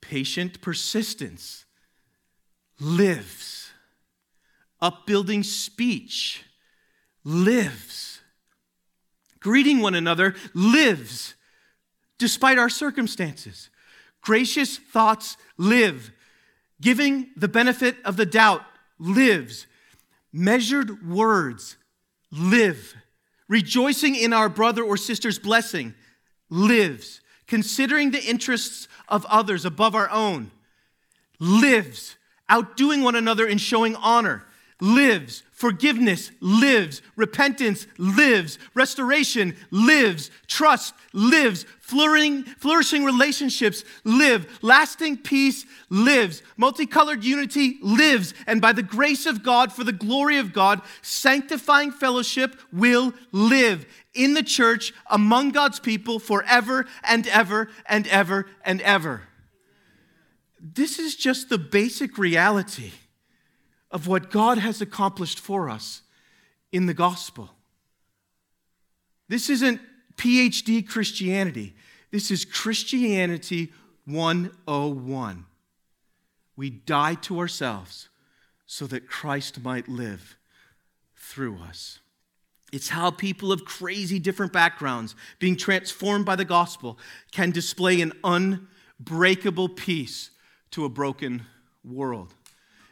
Patient 0.00 0.60
persistence 0.60 1.64
lives. 2.80 3.70
Upbuilding 4.80 5.44
speech 5.44 6.42
lives. 7.22 8.11
Greeting 9.42 9.80
one 9.80 9.94
another 9.94 10.34
lives 10.54 11.34
despite 12.18 12.58
our 12.58 12.68
circumstances. 12.68 13.68
Gracious 14.20 14.78
thoughts 14.78 15.36
live. 15.56 16.12
Giving 16.80 17.30
the 17.36 17.48
benefit 17.48 17.96
of 18.04 18.16
the 18.16 18.26
doubt 18.26 18.62
lives. 18.98 19.66
Measured 20.32 21.06
words 21.06 21.76
live. 22.30 22.94
Rejoicing 23.48 24.14
in 24.14 24.32
our 24.32 24.48
brother 24.48 24.82
or 24.82 24.96
sister's 24.96 25.38
blessing 25.38 25.94
lives. 26.48 27.20
Considering 27.46 28.12
the 28.12 28.24
interests 28.24 28.88
of 29.08 29.26
others 29.26 29.64
above 29.64 29.94
our 29.94 30.08
own 30.10 30.50
lives 31.38 32.16
outdoing 32.48 33.02
one 33.02 33.16
another 33.16 33.46
in 33.46 33.58
showing 33.58 33.96
honor, 33.96 34.44
lives. 34.82 35.44
Forgiveness 35.52 36.32
lives. 36.40 37.02
Repentance 37.14 37.86
lives. 37.96 38.58
Restoration 38.74 39.56
lives. 39.70 40.30
Trust 40.48 40.92
lives. 41.12 41.64
Flourishing, 41.80 42.42
flourishing 42.42 43.04
relationships 43.04 43.84
live. 44.02 44.58
Lasting 44.60 45.18
peace 45.18 45.64
lives. 45.88 46.42
Multicolored 46.56 47.22
unity 47.22 47.78
lives. 47.80 48.34
And 48.48 48.60
by 48.60 48.72
the 48.72 48.82
grace 48.82 49.24
of 49.24 49.44
God, 49.44 49.72
for 49.72 49.84
the 49.84 49.92
glory 49.92 50.38
of 50.38 50.52
God, 50.52 50.82
sanctifying 51.00 51.92
fellowship 51.92 52.56
will 52.72 53.14
live 53.30 53.86
in 54.14 54.34
the 54.34 54.42
church 54.42 54.92
among 55.08 55.52
God's 55.52 55.78
people 55.78 56.18
forever 56.18 56.86
and 57.04 57.26
ever 57.28 57.70
and 57.86 58.08
ever 58.08 58.46
and 58.64 58.82
ever 58.82 59.22
this 60.74 61.00
is 61.00 61.16
just 61.16 61.48
the 61.48 61.58
basic 61.58 62.18
reality 62.18 62.92
of 63.92 64.08
what 64.08 64.30
God 64.30 64.58
has 64.58 64.80
accomplished 64.80 65.38
for 65.38 65.68
us 65.68 66.02
in 66.72 66.86
the 66.86 66.94
gospel. 66.94 67.50
This 69.28 69.50
isn't 69.50 69.80
PhD 70.16 70.86
Christianity. 70.86 71.74
This 72.10 72.30
is 72.30 72.44
Christianity 72.44 73.72
101. 74.06 75.44
We 76.56 76.70
die 76.70 77.14
to 77.14 77.38
ourselves 77.38 78.08
so 78.66 78.86
that 78.86 79.06
Christ 79.06 79.62
might 79.62 79.88
live 79.88 80.36
through 81.16 81.58
us. 81.58 82.00
It's 82.72 82.88
how 82.88 83.10
people 83.10 83.52
of 83.52 83.66
crazy 83.66 84.18
different 84.18 84.52
backgrounds, 84.52 85.14
being 85.38 85.56
transformed 85.56 86.24
by 86.24 86.36
the 86.36 86.44
gospel, 86.44 86.98
can 87.30 87.50
display 87.50 88.00
an 88.00 88.12
unbreakable 88.24 89.68
peace 89.68 90.30
to 90.70 90.86
a 90.86 90.88
broken 90.88 91.44
world. 91.84 92.34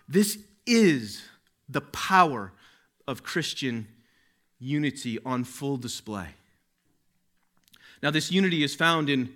This 0.07 0.39
is 0.71 1.23
the 1.69 1.81
power 1.81 2.53
of 3.07 3.23
Christian 3.23 3.89
unity 4.59 5.19
on 5.25 5.45
full 5.45 5.77
display. 5.77 6.29
Now, 8.03 8.11
this 8.11 8.31
unity 8.31 8.63
is 8.63 8.75
found 8.75 9.11
in 9.11 9.35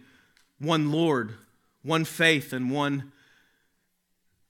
one 0.59 0.91
Lord, 0.93 1.35
one 1.83 2.05
faith, 2.05 2.53
and 2.53 2.71
one 2.71 3.13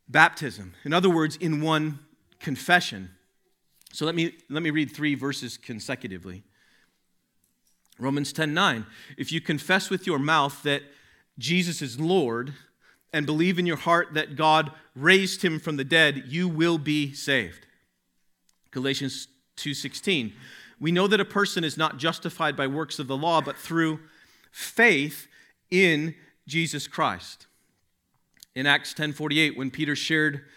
baptism. 0.08 0.74
In 0.84 0.92
other 0.92 1.10
words, 1.10 1.36
in 1.36 1.60
one 1.60 1.98
confession. 2.38 3.10
So 3.92 4.04
let 4.04 4.14
me, 4.14 4.34
let 4.50 4.62
me 4.62 4.70
read 4.70 4.90
three 4.90 5.14
verses 5.14 5.56
consecutively. 5.56 6.42
Romans 7.98 8.32
10 8.32 8.52
9. 8.52 8.86
If 9.16 9.32
you 9.32 9.40
confess 9.40 9.88
with 9.88 10.06
your 10.06 10.18
mouth 10.18 10.62
that 10.64 10.82
Jesus 11.38 11.80
is 11.80 11.98
Lord 11.98 12.54
and 13.14 13.27
believe 13.27 13.61
in 13.61 13.64
your 13.64 13.77
heart 13.77 14.12
that 14.14 14.35
God 14.35 14.72
raised 14.96 15.42
him 15.42 15.61
from 15.61 15.77
the 15.77 15.85
dead, 15.85 16.24
you 16.27 16.48
will 16.48 16.79
be 16.79 17.14
saved. 17.14 17.64
Galatians 18.72 19.29
2:16. 19.57 20.35
We 20.81 20.90
know 20.90 21.07
that 21.07 21.20
a 21.20 21.24
person 21.24 21.62
is 21.62 21.77
not 21.77 21.96
justified 21.96 22.57
by 22.57 22.66
works 22.66 22.98
of 22.98 23.07
the 23.07 23.16
law, 23.16 23.40
but 23.40 23.57
through 23.57 24.00
faith 24.50 25.29
in 25.70 26.16
Jesus 26.48 26.88
Christ. 26.88 27.46
In 28.57 28.66
Acts 28.66 28.92
10:48, 28.92 29.57
when 29.57 29.70
Peter 29.70 29.94
shared 29.94 30.48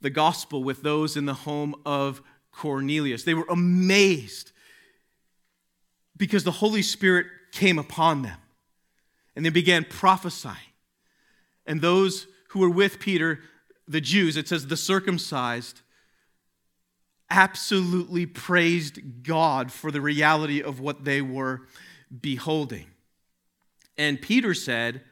the 0.00 0.08
gospel 0.08 0.62
with 0.62 0.82
those 0.82 1.16
in 1.16 1.26
the 1.26 1.34
home 1.34 1.74
of 1.84 2.22
Cornelius, 2.52 3.24
they 3.24 3.34
were 3.34 3.46
amazed 3.50 4.52
because 6.16 6.44
the 6.44 6.52
Holy 6.52 6.82
Spirit 6.82 7.26
came 7.50 7.76
upon 7.76 8.22
them 8.22 8.38
and 9.34 9.44
they 9.44 9.50
began 9.50 9.84
prophesying 9.84 10.73
and 11.66 11.80
those 11.80 12.26
who 12.48 12.60
were 12.60 12.70
with 12.70 13.00
Peter, 13.00 13.40
the 13.88 14.00
Jews, 14.00 14.36
it 14.36 14.48
says 14.48 14.66
the 14.66 14.76
circumcised, 14.76 15.80
absolutely 17.30 18.26
praised 18.26 19.22
God 19.22 19.72
for 19.72 19.90
the 19.90 20.00
reality 20.00 20.62
of 20.62 20.80
what 20.80 21.04
they 21.04 21.20
were 21.20 21.62
beholding. 22.20 22.86
And 23.96 24.20
Peter 24.20 24.54
said, 24.54 25.02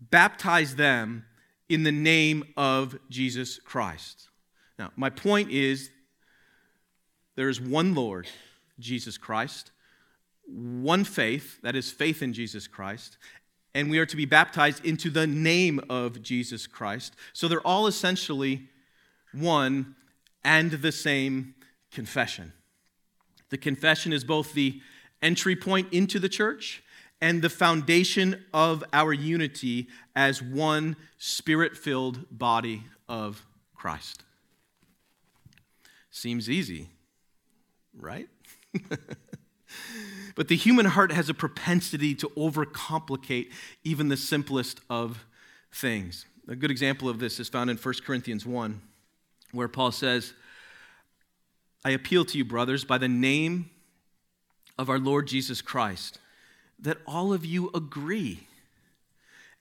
Baptize 0.00 0.76
them 0.76 1.24
in 1.68 1.82
the 1.82 1.92
name 1.92 2.44
of 2.56 2.98
Jesus 3.08 3.58
Christ. 3.58 4.28
Now, 4.78 4.90
my 4.96 5.08
point 5.08 5.50
is 5.50 5.90
there 7.36 7.48
is 7.48 7.60
one 7.60 7.94
Lord, 7.94 8.28
Jesus 8.78 9.16
Christ, 9.16 9.70
one 10.46 11.04
faith, 11.04 11.58
that 11.62 11.74
is 11.74 11.90
faith 11.90 12.22
in 12.22 12.32
Jesus 12.32 12.66
Christ, 12.66 13.16
and 13.74 13.90
we 13.90 13.98
are 13.98 14.06
to 14.06 14.16
be 14.16 14.24
baptized 14.24 14.84
into 14.84 15.10
the 15.10 15.26
name 15.26 15.80
of 15.90 16.22
Jesus 16.22 16.66
Christ. 16.66 17.14
So 17.32 17.48
they're 17.48 17.66
all 17.66 17.86
essentially 17.86 18.68
one 19.32 19.96
and 20.44 20.70
the 20.70 20.92
same 20.92 21.54
confession. 21.90 22.52
The 23.50 23.58
confession 23.58 24.12
is 24.12 24.24
both 24.24 24.52
the 24.52 24.80
entry 25.22 25.56
point 25.56 25.92
into 25.92 26.18
the 26.18 26.28
church 26.28 26.82
and 27.20 27.40
the 27.42 27.50
foundation 27.50 28.44
of 28.52 28.84
our 28.92 29.12
unity 29.12 29.88
as 30.14 30.42
one 30.42 30.96
spirit 31.18 31.76
filled 31.76 32.26
body 32.30 32.84
of 33.08 33.44
Christ. 33.74 34.22
Seems 36.10 36.48
easy, 36.50 36.90
right? 37.96 38.28
but 40.34 40.48
the 40.48 40.56
human 40.56 40.86
heart 40.86 41.12
has 41.12 41.28
a 41.28 41.34
propensity 41.34 42.14
to 42.16 42.28
overcomplicate 42.30 43.50
even 43.84 44.08
the 44.08 44.16
simplest 44.16 44.80
of 44.90 45.24
things. 45.72 46.26
A 46.48 46.56
good 46.56 46.70
example 46.70 47.08
of 47.08 47.18
this 47.18 47.40
is 47.40 47.48
found 47.48 47.70
in 47.70 47.76
1 47.76 47.94
Corinthians 48.04 48.44
1, 48.44 48.80
where 49.52 49.68
Paul 49.68 49.92
says, 49.92 50.34
I 51.84 51.90
appeal 51.90 52.24
to 52.26 52.38
you, 52.38 52.44
brothers, 52.44 52.84
by 52.84 52.98
the 52.98 53.08
name 53.08 53.70
of 54.78 54.90
our 54.90 54.98
Lord 54.98 55.26
Jesus 55.26 55.62
Christ, 55.62 56.18
that 56.78 56.98
all 57.06 57.32
of 57.32 57.44
you 57.44 57.70
agree 57.74 58.46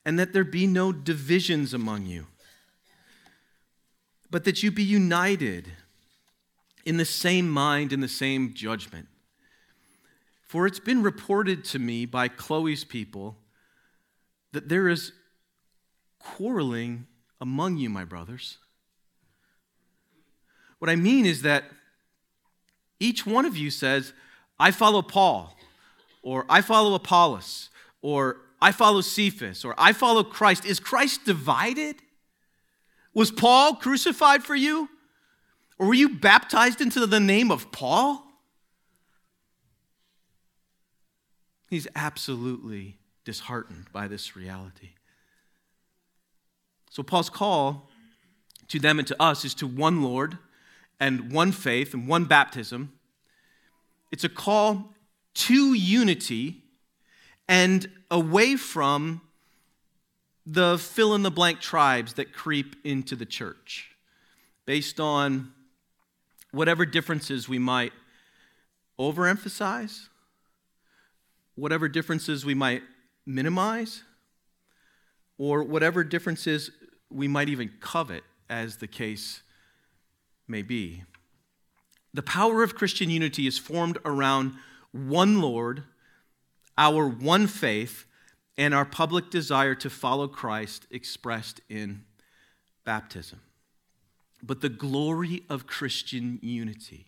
and 0.06 0.20
that 0.20 0.34
there 0.34 0.44
be 0.44 0.68
no 0.68 0.92
divisions 0.92 1.74
among 1.74 2.06
you, 2.06 2.28
but 4.30 4.44
that 4.44 4.64
you 4.64 4.72
be 4.72 4.84
united 4.84 5.72
in 6.86 6.98
the 6.98 7.06
same 7.06 7.50
mind 7.50 7.94
and 7.94 8.04
the 8.04 8.08
same 8.08 8.54
judgment. 8.54 9.08
For 10.46 10.68
it's 10.68 10.80
been 10.80 11.02
reported 11.02 11.64
to 11.66 11.80
me 11.80 12.06
by 12.06 12.28
Chloe's 12.28 12.84
people 12.84 13.38
that 14.52 14.70
there 14.70 14.88
is 14.88 15.12
quarreling 16.20 17.08
among 17.42 17.78
you, 17.78 17.90
my 17.90 18.06
brothers. 18.06 18.58
What 20.80 20.90
I 20.90 20.96
mean 20.96 21.26
is 21.26 21.42
that 21.42 21.64
each 23.00 23.26
one 23.26 23.46
of 23.46 23.58
you 23.58 23.72
says, 23.72 24.14
I 24.60 24.72
follow 24.72 25.02
Paul, 25.02 25.58
or 26.22 26.46
I 26.48 26.62
follow 26.62 26.94
Apollos, 26.94 27.70
or 28.02 28.38
I 28.62 28.72
follow 28.72 29.02
Cephas, 29.02 29.66
or 29.66 29.76
I 29.78 29.92
follow 29.92 30.24
Christ. 30.24 30.66
Is 30.66 30.80
Christ 30.80 31.26
divided? 31.26 31.98
Was 33.14 33.32
Paul 33.32 33.76
crucified 33.76 34.44
for 34.44 34.56
you? 34.56 34.90
Or 35.78 35.88
were 35.88 35.94
you 35.94 36.10
baptized 36.10 36.80
into 36.80 37.06
the 37.06 37.20
name 37.20 37.52
of 37.52 37.72
Paul? 37.72 38.23
He's 41.74 41.88
absolutely 41.96 43.00
disheartened 43.26 43.88
by 43.92 44.08
this 44.08 44.36
reality. 44.36 44.90
So, 46.92 47.02
Paul's 47.02 47.32
call 47.32 47.90
to 48.68 48.78
them 48.78 49.00
and 49.00 49.08
to 49.08 49.20
us 49.20 49.44
is 49.44 49.56
to 49.56 49.66
one 49.66 50.04
Lord 50.04 50.38
and 51.00 51.32
one 51.32 51.52
faith 51.52 51.96
and 51.96 52.08
one 52.08 52.26
baptism. 52.26 52.94
It's 54.12 54.24
a 54.24 54.30
call 54.30 54.94
to 55.34 55.74
unity 55.74 56.62
and 57.50 57.90
away 58.12 58.56
from 58.56 59.22
the 60.46 60.78
fill 60.78 61.16
in 61.16 61.24
the 61.24 61.32
blank 61.32 61.60
tribes 61.60 62.14
that 62.14 62.34
creep 62.34 62.76
into 62.84 63.16
the 63.16 63.26
church 63.26 63.96
based 64.68 65.00
on 65.00 65.52
whatever 66.52 66.86
differences 66.86 67.50
we 67.50 67.58
might 67.58 67.94
overemphasize, 69.00 70.10
whatever 71.56 71.88
differences 71.88 72.46
we 72.46 72.54
might 72.54 72.84
minimize, 73.26 74.04
or 75.38 75.64
whatever 75.64 76.04
differences 76.04 76.72
we 77.10 77.28
might 77.28 77.50
even 77.50 77.72
covet, 77.80 78.24
as 78.50 78.78
the 78.78 78.88
case 78.88 79.42
may 80.48 80.62
be. 80.62 81.04
The 82.14 82.24
power 82.24 82.62
of 82.64 82.76
Christian 82.76 83.10
unity 83.10 83.48
is 83.48 83.58
formed 83.58 83.98
around 84.06 84.54
one 84.92 85.42
Lord, 85.42 85.84
our 86.78 87.08
one 87.08 87.48
faith, 87.48 88.06
and 88.58 88.74
our 88.74 88.86
public 88.86 89.32
desire 89.32 89.74
to 89.76 89.90
follow 89.90 90.28
Christ 90.28 90.86
expressed 90.92 91.62
in 91.70 92.04
baptism. 92.84 93.42
But 94.44 94.62
the 94.62 94.70
glory 94.70 95.44
of 95.50 95.66
Christian 95.66 96.38
unity 96.42 97.08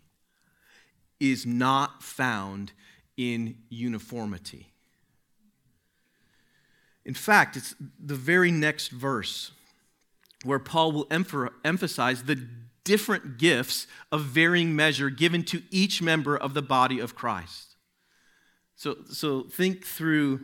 is 1.19 1.45
not 1.45 2.01
found 2.01 2.71
in 3.17 3.57
uniformity. 3.69 4.71
In 7.05 7.13
fact, 7.13 7.55
it's 7.55 7.75
the 8.03 8.15
very 8.15 8.51
next 8.51 8.89
verse 8.89 9.51
where 10.43 10.59
Paul 10.59 10.91
will 10.91 11.07
emphasize 11.63 12.23
the 12.23 12.47
different 12.83 13.37
gifts 13.37 13.87
of 14.11 14.21
varying 14.21 14.75
measure 14.75 15.09
given 15.09 15.43
to 15.43 15.63
each 15.71 16.01
member 16.01 16.37
of 16.37 16.53
the 16.53 16.61
body 16.61 16.99
of 16.99 17.15
Christ. 17.15 17.75
So, 18.75 18.97
so 19.11 19.43
think 19.43 19.85
through 19.85 20.41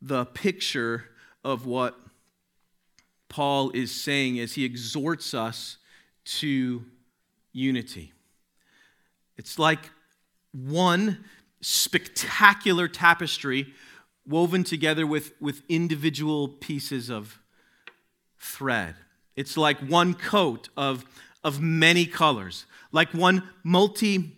the 0.00 0.24
picture 0.24 1.04
of 1.44 1.66
what 1.66 1.98
Paul 3.28 3.70
is 3.70 3.94
saying 3.94 4.38
as 4.40 4.54
he 4.54 4.64
exhorts 4.64 5.34
us 5.34 5.76
to 6.24 6.84
unity. 7.52 8.12
It's 9.36 9.58
like 9.58 9.90
one 10.52 11.24
spectacular 11.60 12.88
tapestry 12.88 13.72
woven 14.26 14.64
together 14.64 15.06
with, 15.06 15.32
with 15.40 15.62
individual 15.68 16.48
pieces 16.48 17.10
of 17.10 17.40
thread. 18.38 18.94
It's 19.36 19.56
like 19.56 19.78
one 19.78 20.14
coat 20.14 20.68
of, 20.76 21.04
of 21.42 21.60
many 21.60 22.06
colors, 22.06 22.66
like 22.92 23.12
one 23.12 23.48
multi 23.64 24.36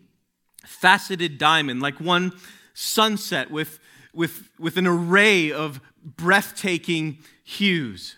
faceted 0.64 1.38
diamond, 1.38 1.82
like 1.82 2.00
one 2.00 2.32
sunset 2.74 3.50
with, 3.50 3.80
with, 4.14 4.48
with 4.58 4.76
an 4.76 4.86
array 4.86 5.50
of 5.50 5.80
breathtaking 6.04 7.18
hues 7.44 8.16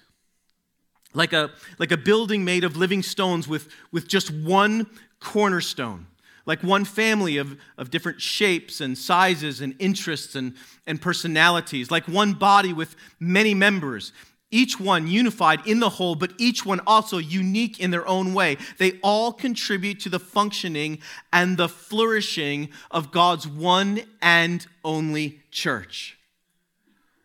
like 1.14 1.32
a, 1.32 1.50
like 1.78 1.92
a 1.92 1.96
building 1.96 2.44
made 2.44 2.64
of 2.64 2.76
living 2.76 3.02
stones 3.02 3.48
with, 3.48 3.68
with 3.92 4.08
just 4.08 4.30
one 4.30 4.86
cornerstone, 5.20 6.06
like 6.46 6.62
one 6.62 6.84
family 6.84 7.36
of, 7.36 7.56
of 7.78 7.90
different 7.90 8.20
shapes 8.20 8.80
and 8.80 8.96
sizes 8.96 9.60
and 9.60 9.74
interests 9.78 10.34
and, 10.34 10.54
and 10.86 11.00
personalities, 11.00 11.90
like 11.90 12.06
one 12.06 12.34
body 12.34 12.72
with 12.72 12.96
many 13.18 13.54
members, 13.54 14.12
each 14.50 14.78
one 14.78 15.08
unified 15.08 15.66
in 15.66 15.80
the 15.80 15.88
whole, 15.88 16.14
but 16.14 16.32
each 16.38 16.64
one 16.64 16.80
also 16.86 17.18
unique 17.18 17.80
in 17.80 17.90
their 17.90 18.06
own 18.06 18.34
way. 18.34 18.56
They 18.78 19.00
all 19.02 19.32
contribute 19.32 20.00
to 20.00 20.08
the 20.08 20.20
functioning 20.20 21.00
and 21.32 21.56
the 21.56 21.68
flourishing 21.68 22.68
of 22.90 23.10
God's 23.10 23.48
one 23.48 24.02
and 24.22 24.64
only 24.84 25.40
church. 25.50 26.18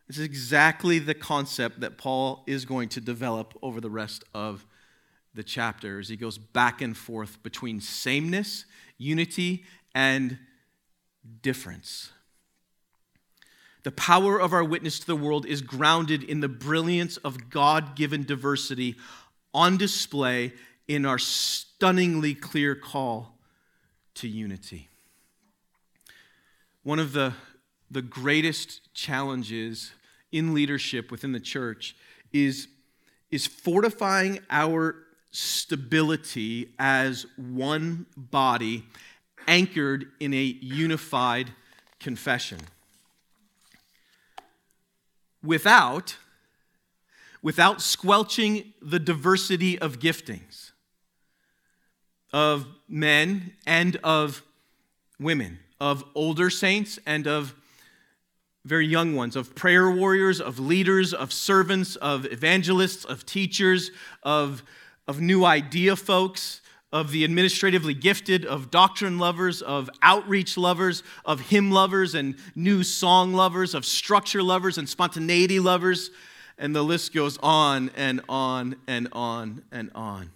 This 0.07 0.17
is 0.17 0.25
exactly 0.25 0.97
the 0.97 1.13
concept 1.13 1.81
that 1.81 1.99
Paul 1.99 2.43
is 2.47 2.65
going 2.65 2.89
to 2.89 3.01
develop 3.01 3.55
over 3.61 3.79
the 3.79 3.91
rest 3.91 4.23
of 4.33 4.65
the 5.35 5.43
chapter 5.43 5.99
as 5.99 6.09
he 6.09 6.17
goes 6.17 6.39
back 6.39 6.81
and 6.81 6.97
forth 6.97 7.43
between 7.43 7.79
sameness, 7.79 8.65
unity, 8.99 9.63
and 9.95 10.37
difference. 11.41 12.11
The 13.83 13.91
power 13.91 14.39
of 14.39 14.53
our 14.53 14.63
witness 14.63 14.99
to 14.99 15.07
the 15.07 15.15
world 15.15 15.45
is 15.45 15.61
grounded 15.61 16.21
in 16.21 16.41
the 16.41 16.49
brilliance 16.49 17.17
of 17.17 17.49
God 17.49 17.95
given 17.95 18.23
diversity 18.23 18.95
on 19.53 19.77
display 19.77 20.53
in 20.87 21.05
our 21.05 21.17
stunningly 21.17 22.35
clear 22.35 22.75
call 22.75 23.39
to 24.15 24.27
unity. 24.27 24.89
One 26.83 26.99
of 26.99 27.13
the, 27.13 27.33
the 27.89 28.01
greatest 28.01 28.93
challenges 28.93 29.91
in 30.31 30.53
leadership 30.53 31.09
within 31.09 31.31
the 31.31 31.39
church 31.39 31.95
is, 32.33 32.67
is 33.31 33.47
fortifying 33.47 34.39
our 34.49 34.95
stability 35.31 36.69
as 36.79 37.25
one 37.37 38.05
body 38.15 38.85
anchored 39.47 40.07
in 40.19 40.33
a 40.33 40.43
unified 40.61 41.51
confession. 41.99 42.59
Without, 45.43 46.17
without 47.41 47.81
squelching 47.81 48.73
the 48.81 48.99
diversity 48.99 49.79
of 49.79 49.99
giftings 49.99 50.71
of 52.31 52.67
men 52.87 53.53
and 53.65 53.95
of 53.97 54.43
women, 55.19 55.59
of 55.79 56.03
older 56.15 56.49
saints 56.49 56.99
and 57.05 57.27
of 57.27 57.55
very 58.65 58.85
young 58.85 59.15
ones, 59.15 59.35
of 59.35 59.55
prayer 59.55 59.89
warriors, 59.89 60.39
of 60.39 60.59
leaders, 60.59 61.13
of 61.13 61.31
servants, 61.31 61.95
of 61.97 62.25
evangelists, 62.25 63.05
of 63.05 63.25
teachers, 63.25 63.89
of, 64.23 64.63
of 65.09 65.19
new 65.19 65.43
idea 65.43 65.95
folks, 65.95 66.61
of 66.93 67.09
the 67.09 67.23
administratively 67.23 67.95
gifted, 67.95 68.45
of 68.45 68.69
doctrine 68.69 69.17
lovers, 69.17 69.63
of 69.63 69.89
outreach 70.03 70.55
lovers, 70.55 71.01
of 71.25 71.41
hymn 71.41 71.71
lovers 71.71 72.13
and 72.13 72.35
new 72.53 72.83
song 72.83 73.33
lovers, 73.33 73.73
of 73.73 73.85
structure 73.85 74.43
lovers 74.43 74.77
and 74.77 74.87
spontaneity 74.87 75.59
lovers. 75.59 76.11
And 76.59 76.75
the 76.75 76.83
list 76.83 77.11
goes 77.11 77.39
on 77.41 77.89
and 77.97 78.21
on 78.29 78.75
and 78.87 79.07
on 79.11 79.63
and 79.71 79.89
on. 79.95 80.29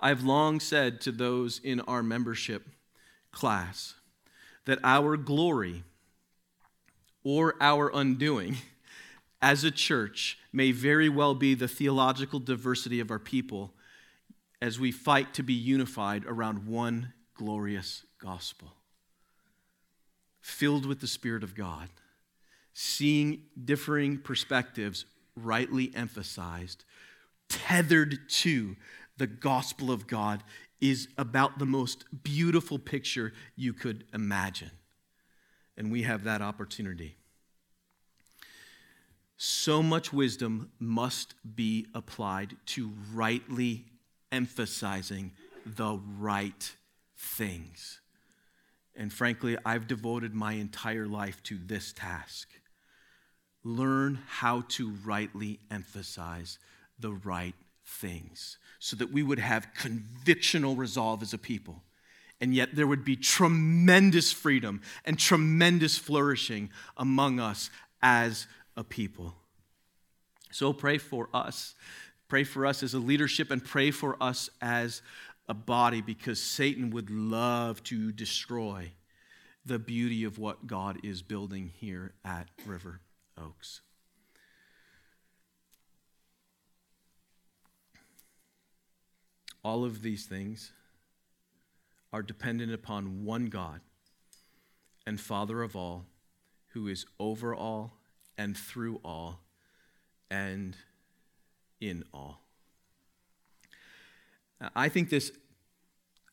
I've 0.00 0.22
long 0.22 0.60
said 0.60 1.00
to 1.00 1.10
those 1.10 1.58
in 1.58 1.80
our 1.80 2.04
membership 2.04 2.68
class 3.32 3.94
that 4.64 4.78
our 4.84 5.16
glory 5.16 5.82
or 7.24 7.56
our 7.60 7.90
undoing 7.92 8.58
as 9.44 9.62
a 9.62 9.70
church 9.70 10.38
may 10.54 10.72
very 10.72 11.10
well 11.10 11.34
be 11.34 11.54
the 11.54 11.68
theological 11.68 12.40
diversity 12.40 12.98
of 12.98 13.10
our 13.10 13.18
people 13.18 13.74
as 14.62 14.80
we 14.80 14.90
fight 14.90 15.34
to 15.34 15.42
be 15.42 15.52
unified 15.52 16.24
around 16.24 16.66
one 16.66 17.12
glorious 17.34 18.06
gospel, 18.18 18.72
filled 20.40 20.86
with 20.86 21.02
the 21.02 21.06
Spirit 21.06 21.42
of 21.42 21.54
God, 21.54 21.90
seeing 22.72 23.42
differing 23.62 24.16
perspectives 24.16 25.04
rightly 25.36 25.92
emphasized, 25.94 26.86
tethered 27.50 28.20
to 28.30 28.76
the 29.18 29.26
gospel 29.26 29.90
of 29.90 30.06
God, 30.06 30.42
is 30.80 31.08
about 31.18 31.58
the 31.58 31.66
most 31.66 32.06
beautiful 32.22 32.78
picture 32.78 33.34
you 33.56 33.74
could 33.74 34.04
imagine. 34.14 34.70
And 35.76 35.92
we 35.92 36.04
have 36.04 36.24
that 36.24 36.40
opportunity. 36.40 37.18
So 39.36 39.82
much 39.82 40.12
wisdom 40.12 40.70
must 40.78 41.34
be 41.56 41.86
applied 41.94 42.56
to 42.66 42.92
rightly 43.12 43.84
emphasizing 44.30 45.32
the 45.66 45.98
right 46.18 46.72
things. 47.16 48.00
And 48.96 49.12
frankly, 49.12 49.56
I've 49.64 49.88
devoted 49.88 50.34
my 50.34 50.52
entire 50.52 51.06
life 51.06 51.42
to 51.44 51.58
this 51.58 51.92
task. 51.92 52.48
Learn 53.64 54.20
how 54.28 54.62
to 54.68 54.90
rightly 55.04 55.58
emphasize 55.70 56.58
the 56.98 57.12
right 57.12 57.54
things 57.84 58.58
so 58.78 58.96
that 58.96 59.12
we 59.12 59.22
would 59.22 59.38
have 59.38 59.66
convictional 59.76 60.76
resolve 60.76 61.22
as 61.22 61.32
a 61.32 61.38
people. 61.38 61.82
And 62.40 62.54
yet 62.54 62.74
there 62.74 62.86
would 62.86 63.04
be 63.04 63.16
tremendous 63.16 64.30
freedom 64.32 64.82
and 65.04 65.18
tremendous 65.18 65.96
flourishing 65.96 66.70
among 66.96 67.40
us 67.40 67.70
as 68.02 68.46
a 68.76 68.84
people. 68.84 69.34
So 70.50 70.72
pray 70.72 70.98
for 70.98 71.28
us. 71.34 71.74
Pray 72.28 72.44
for 72.44 72.66
us 72.66 72.82
as 72.82 72.94
a 72.94 72.98
leadership 72.98 73.50
and 73.50 73.64
pray 73.64 73.90
for 73.90 74.16
us 74.22 74.48
as 74.60 75.02
a 75.48 75.54
body 75.54 76.00
because 76.00 76.40
Satan 76.40 76.90
would 76.90 77.10
love 77.10 77.82
to 77.84 78.12
destroy 78.12 78.92
the 79.66 79.78
beauty 79.78 80.24
of 80.24 80.38
what 80.38 80.66
God 80.66 80.98
is 81.02 81.22
building 81.22 81.72
here 81.74 82.12
at 82.24 82.48
River 82.66 83.00
Oaks. 83.38 83.80
All 89.62 89.84
of 89.84 90.02
these 90.02 90.26
things 90.26 90.72
are 92.12 92.22
dependent 92.22 92.72
upon 92.72 93.24
one 93.24 93.46
God 93.46 93.80
and 95.06 95.20
Father 95.20 95.62
of 95.62 95.74
all, 95.74 96.04
who 96.68 96.86
is 96.86 97.06
over 97.18 97.54
all 97.54 97.94
and 98.36 98.56
through 98.56 99.00
all 99.04 99.40
and 100.30 100.76
in 101.80 102.04
all. 102.12 102.40
I 104.74 104.88
think 104.88 105.10
this 105.10 105.32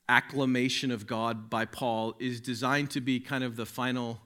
acclamation 0.08 0.92
of 0.92 1.08
God 1.08 1.50
by 1.50 1.66
Paul 1.66 2.16
is 2.20 2.40
designed 2.40 2.92
to 2.92 3.02
be 3.02 3.20
kind 3.20 3.44
of 3.44 3.56
the 3.56 3.66
final 3.66 4.22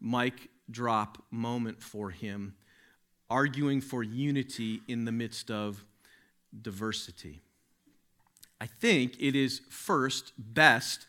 mic 0.00 0.48
drop 0.70 1.22
moment 1.30 1.82
for 1.82 2.10
him, 2.10 2.54
arguing 3.28 3.80
for 3.80 4.02
unity 4.02 4.82
in 4.88 5.04
the 5.04 5.12
midst 5.12 5.50
of 5.50 5.84
diversity. 6.62 7.40
I 8.60 8.66
think 8.66 9.16
it 9.18 9.34
is 9.34 9.62
first 9.70 10.32
best 10.36 11.06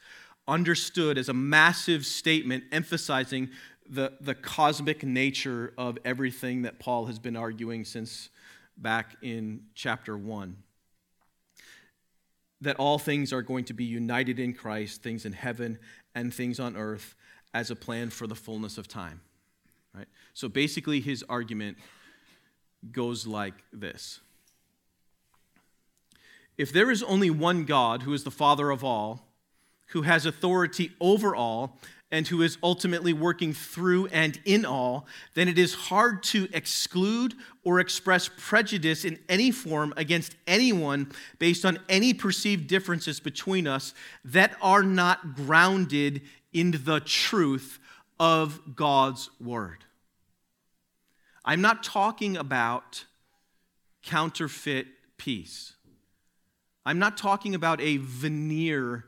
understood 0.48 1.18
as 1.18 1.30
a 1.30 1.34
massive 1.34 2.06
statement 2.06 2.64
emphasizing 2.72 3.50
the, 3.92 4.14
the 4.22 4.34
cosmic 4.34 5.04
nature 5.04 5.74
of 5.78 5.98
everything 6.06 6.62
that 6.62 6.80
Paul 6.80 7.06
has 7.08 7.20
been 7.20 7.36
arguing 7.36 7.84
since 7.84 8.30
back 8.78 9.18
in 9.22 9.64
chapter 9.76 10.18
1 10.18 10.56
that 12.62 12.78
all 12.78 12.98
things 12.98 13.34
are 13.34 13.42
going 13.42 13.66
to 13.66 13.74
be 13.74 13.84
united 13.84 14.40
in 14.40 14.54
Christ, 14.54 15.04
things 15.04 15.26
in 15.26 15.34
heaven 15.34 15.78
and 16.16 16.34
things 16.34 16.60
on 16.60 16.78
earth, 16.78 17.16
as 17.54 17.70
a 17.70 17.76
plan 17.76 18.10
for 18.10 18.28
the 18.28 18.36
fullness 18.36 18.78
of 18.78 18.88
time. 18.88 19.20
Right? 19.94 20.08
So 20.34 20.48
basically, 20.48 21.02
his 21.02 21.24
argument 21.28 21.78
goes 22.92 23.28
like 23.28 23.56
this 23.74 24.22
If 26.58 26.72
there 26.72 26.92
is 26.92 27.04
only 27.04 27.30
one 27.30 27.66
God 27.66 28.04
who 28.04 28.14
is 28.14 28.24
the 28.24 28.32
Father 28.32 28.70
of 28.70 28.84
all, 28.84 29.28
who 29.88 30.04
has 30.04 30.26
authority 30.26 30.92
over 31.02 31.36
all, 31.36 31.78
and 32.12 32.28
who 32.28 32.42
is 32.42 32.58
ultimately 32.62 33.14
working 33.14 33.54
through 33.54 34.08
and 34.08 34.40
in 34.44 34.66
all, 34.66 35.08
then 35.34 35.48
it 35.48 35.58
is 35.58 35.74
hard 35.74 36.22
to 36.22 36.50
exclude 36.54 37.34
or 37.64 37.80
express 37.80 38.30
prejudice 38.38 39.06
in 39.06 39.18
any 39.30 39.50
form 39.50 39.94
against 39.96 40.36
anyone 40.46 41.10
based 41.40 41.64
on 41.64 41.80
any 41.88 42.14
perceived 42.14 42.68
differences 42.68 43.20
between 43.20 43.66
us 43.66 43.94
that 44.26 44.56
are 44.62 44.84
not 44.84 45.36
grounded 45.36 46.22
in 46.52 46.72
the 46.84 47.00
truth 47.00 47.80
of 48.20 48.76
God's 48.76 49.30
Word. 49.40 49.86
I'm 51.46 51.62
not 51.62 51.82
talking 51.82 52.38
about 52.38 53.06
counterfeit 54.04 54.88
peace. 55.18 55.74
I'm 56.86 57.00
not 57.00 57.18
talking 57.18 57.56
about 57.56 57.80
a 57.80 57.98
veneer 57.98 59.06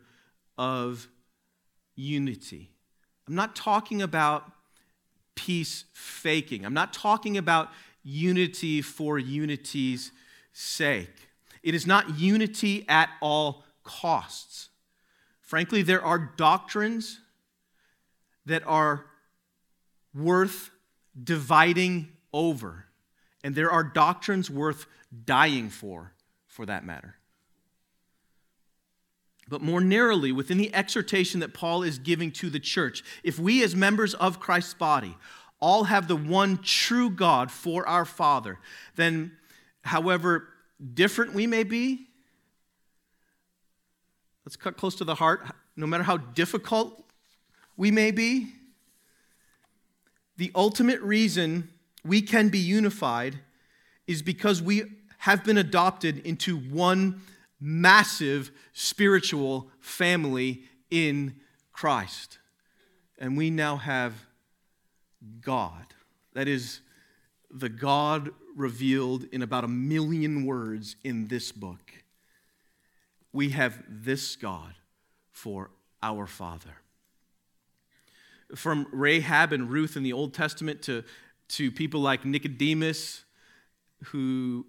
of 0.58 1.08
unity. 1.96 2.73
I'm 3.28 3.36
not 3.36 3.56
talking 3.56 4.02
about 4.02 4.52
peace 5.36 5.86
faking. 5.94 6.66
I'm 6.66 6.74
not 6.74 6.94
talking 6.94 7.38
about 7.38 7.70
unity 8.04 8.82
for 8.82 9.18
unity's 9.18 10.12
sake. 10.52 11.30
It 11.64 11.74
is 11.74 11.88
not 11.88 12.20
unity 12.20 12.86
at 12.90 13.10
all 13.22 13.64
costs. 13.84 14.70
Frankly, 15.42 15.82
there 15.82 16.04
are 16.04 16.20
doctrines 16.36 17.20
that 18.46 18.64
are 18.66 19.06
worth 20.14 20.70
dividing 21.22 22.10
over, 22.34 22.86
and 23.44 23.56
there 23.56 23.72
are 23.72 23.84
doctrines 23.84 24.50
worth 24.50 24.86
dying 25.26 25.70
for, 25.70 26.14
for 26.48 26.66
that 26.66 26.86
matter. 26.86 27.16
But 29.50 29.62
more 29.62 29.82
narrowly, 29.82 30.32
within 30.32 30.58
the 30.58 30.74
exhortation 30.74 31.40
that 31.42 31.54
Paul 31.54 31.84
is 31.84 32.00
giving 32.00 32.32
to 32.34 32.50
the 32.50 32.60
church, 32.60 33.04
if 33.24 33.38
we 33.38 33.64
as 33.64 33.76
members 33.76 34.14
of 34.14 34.40
Christ's 34.40 34.74
body 34.74 35.18
all 35.60 35.86
have 35.86 36.08
the 36.08 36.16
one 36.16 36.58
true 36.58 37.10
God 37.10 37.52
for 37.52 37.88
our 37.88 38.06
Father, 38.06 38.60
then 38.96 39.32
however 39.84 40.50
different 40.94 41.34
we 41.34 41.48
may 41.48 41.64
be, 41.64 42.08
let's 44.46 44.56
cut 44.56 44.78
close 44.78 44.96
to 44.96 45.04
the 45.04 45.16
heart, 45.16 45.46
no 45.76 45.88
matter 45.88 46.04
how 46.04 46.18
difficult 46.18 47.04
we 47.76 47.92
may 47.92 48.12
be, 48.12 48.54
the 50.38 50.52
ultimate 50.56 51.02
reason 51.02 51.70
we 52.04 52.22
can 52.22 52.50
be 52.50 52.60
unified 52.60 53.40
is 54.08 54.22
because 54.22 54.62
we 54.62 54.84
have 55.20 55.44
been 55.44 55.58
adopted 55.58 56.26
into 56.26 56.58
one 56.58 57.22
massive 57.64 58.52
spiritual 58.74 59.70
family 59.80 60.64
in 60.92 61.34
Christ. 61.72 62.40
And 63.18 63.38
we 63.38 63.50
now 63.50 63.78
have 63.78 64.14
God. 65.40 65.86
That 66.34 66.50
is 66.50 66.82
the 67.50 67.70
God 67.70 68.32
revealed 68.56 69.24
in 69.32 69.42
about 69.42 69.64
a 69.64 69.70
million 69.70 70.46
words 70.46 70.98
in 71.06 71.28
this 71.28 71.54
book. 71.54 71.94
We 73.32 73.50
have 73.52 73.82
this 73.88 74.36
God 74.36 74.74
for 75.32 75.72
our 76.02 76.28
Father. 76.28 76.82
From 78.56 78.88
Rahab 78.92 79.54
and 79.54 79.72
Ruth 79.72 79.96
in 79.96 80.04
the 80.04 80.14
Old 80.14 80.34
Testament 80.34 80.82
to, 80.84 81.04
to 81.50 81.72
people 81.72 82.02
like 82.02 82.26
Nicodemus, 82.26 83.24
who 84.06 84.66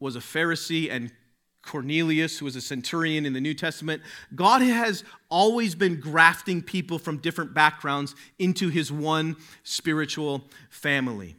was 0.00 0.16
a 0.16 0.20
Pharisee 0.20 0.90
and 0.90 1.12
Cornelius, 1.66 2.38
who 2.38 2.44
was 2.44 2.56
a 2.56 2.60
centurion 2.60 3.26
in 3.26 3.32
the 3.32 3.40
New 3.40 3.54
Testament, 3.54 4.02
God 4.34 4.62
has 4.62 5.04
always 5.28 5.74
been 5.74 6.00
grafting 6.00 6.62
people 6.62 6.98
from 6.98 7.18
different 7.18 7.52
backgrounds 7.52 8.14
into 8.38 8.68
his 8.68 8.90
one 8.90 9.36
spiritual 9.64 10.44
family. 10.70 11.36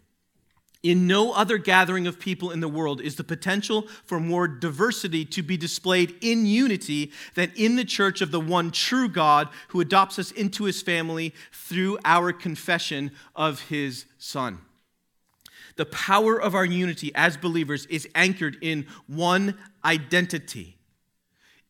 In 0.84 1.08
no 1.08 1.34
other 1.34 1.58
gathering 1.58 2.06
of 2.06 2.20
people 2.20 2.52
in 2.52 2.60
the 2.60 2.68
world 2.68 3.02
is 3.02 3.16
the 3.16 3.24
potential 3.24 3.88
for 4.06 4.20
more 4.20 4.48
diversity 4.48 5.26
to 5.26 5.42
be 5.42 5.58
displayed 5.58 6.16
in 6.22 6.46
unity 6.46 7.12
than 7.34 7.52
in 7.56 7.76
the 7.76 7.84
church 7.84 8.22
of 8.22 8.32
the 8.32 8.40
one 8.40 8.72
true 8.72 9.10
God 9.10 9.50
who 9.70 9.82
adopts 9.82 10.20
us 10.20 10.32
into 10.32 10.66
his 10.66 10.82
family 10.82 11.34
through 11.52 11.98
our 12.06 12.32
confession 12.32 13.12
of 13.36 13.62
his 13.62 14.06
Son. 14.18 14.60
The 15.78 15.86
power 15.86 16.42
of 16.42 16.56
our 16.56 16.66
unity 16.66 17.12
as 17.16 17.38
believers 17.38 17.86
is 17.88 18.08
anchored 18.16 18.58
in 18.62 18.88
one 19.08 19.58
identity, 19.88 20.78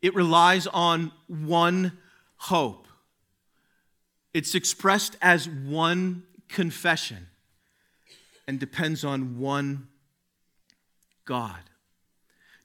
it 0.02 0.16
relies 0.16 0.68
on 0.68 1.12
one 1.28 1.98
hope. 2.36 2.88
It's 4.34 4.56
expressed 4.56 5.16
as 5.22 5.48
one 5.48 6.24
confession 6.50 7.28
and 8.48 8.60
depends 8.60 9.04
on 9.04 9.40
one 9.40 9.88
God. 11.26 11.60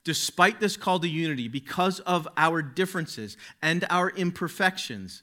Despite 0.04 0.58
this 0.58 0.76
call 0.76 0.98
to 1.00 1.08
unity, 1.08 1.48
because 1.48 2.00
of 2.00 2.26
our 2.36 2.62
differences 2.62 3.36
and 3.60 3.84
our 3.88 4.10
imperfections, 4.10 5.22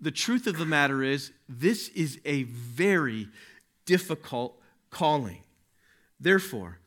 the 0.00 0.10
truth 0.10 0.46
of 0.46 0.58
the 0.58 0.66
matter 0.66 1.02
is 1.02 1.32
this 1.48 1.88
is 1.90 2.18
a 2.24 2.42
very 2.44 3.28
difficult 3.86 4.60
calling. 4.90 5.42
Therefore, 6.18 6.78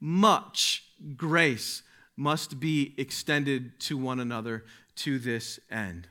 much 0.00 0.84
grace 1.16 1.82
must 2.16 2.60
be 2.60 2.94
extended 2.96 3.78
to 3.80 3.96
one 3.96 4.20
another 4.20 4.64
to 4.96 5.18
this 5.18 5.58
end. 5.70 6.08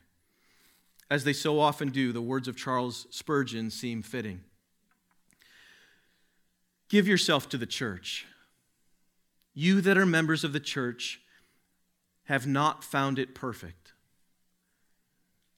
As 1.10 1.24
they 1.24 1.34
so 1.34 1.60
often 1.60 1.90
do, 1.90 2.12
the 2.12 2.22
words 2.22 2.48
of 2.48 2.56
Charles 2.56 3.08
Spurgeon 3.10 3.72
seem 3.72 4.02
fitting. 4.02 4.42
Give 6.88 7.08
yourself 7.08 7.50
to 7.50 7.58
the 7.58 7.66
church. 7.66 8.26
You 9.54 9.82
that 9.82 9.98
are 9.98 10.06
members 10.06 10.44
of 10.44 10.54
the 10.54 10.60
church 10.60 11.22
have 12.26 12.46
not 12.46 12.84
found 12.84 13.18
it 13.20 13.34
perfect. 13.34 13.94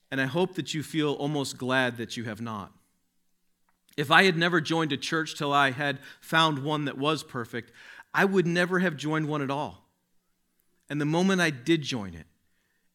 And 0.09 0.19
I 0.19 0.25
hope 0.25 0.55
that 0.55 0.73
you 0.73 0.83
feel 0.83 1.13
almost 1.13 1.57
glad 1.57 1.97
that 1.97 2.17
you 2.17 2.25
have 2.25 2.41
not. 2.41 2.71
If 3.97 4.09
I 4.09 4.23
had 4.23 4.37
never 4.37 4.61
joined 4.61 4.91
a 4.91 4.97
church 4.97 5.37
till 5.37 5.53
I 5.53 5.71
had 5.71 5.99
found 6.21 6.63
one 6.63 6.85
that 6.85 6.97
was 6.97 7.23
perfect, 7.23 7.71
I 8.13 8.25
would 8.25 8.47
never 8.47 8.79
have 8.79 8.97
joined 8.97 9.27
one 9.27 9.41
at 9.41 9.51
all. 9.51 9.85
And 10.91 10.99
the 10.99 11.05
moment 11.05 11.39
I 11.39 11.51
did 11.51 11.83
join 11.83 12.13
it, 12.13 12.25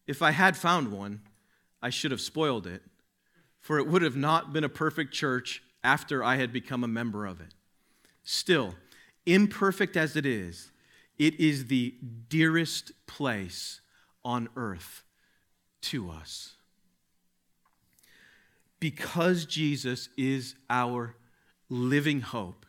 if 0.07 0.21
I 0.21 0.31
had 0.31 0.55
found 0.55 0.93
one, 0.93 1.23
I 1.81 1.89
should 1.89 2.11
have 2.11 2.21
spoiled 2.21 2.67
it, 2.67 2.83
for 3.59 3.79
it 3.79 3.87
would 3.87 4.03
have 4.03 4.15
not 4.15 4.53
been 4.53 4.65
a 4.65 4.69
perfect 4.69 5.15
church 5.15 5.63
after 5.83 6.23
I 6.23 6.37
had 6.37 6.53
become 6.53 6.85
a 6.85 6.89
member 6.89 7.25
of 7.25 7.41
it. 7.41 7.55
Still, 8.23 8.75
imperfect 9.25 9.97
as 9.97 10.15
it 10.15 10.27
is, 10.27 10.73
it 11.19 11.41
is 11.41 11.69
the 11.69 11.95
dearest 12.29 12.93
place 13.07 13.81
on 14.23 14.51
earth 14.57 15.03
to 15.81 16.11
us. 16.11 16.57
Because 18.79 19.47
Jesus 19.47 20.11
is 20.19 20.55
our 20.69 21.17
living 21.71 22.21
hope, 22.21 22.67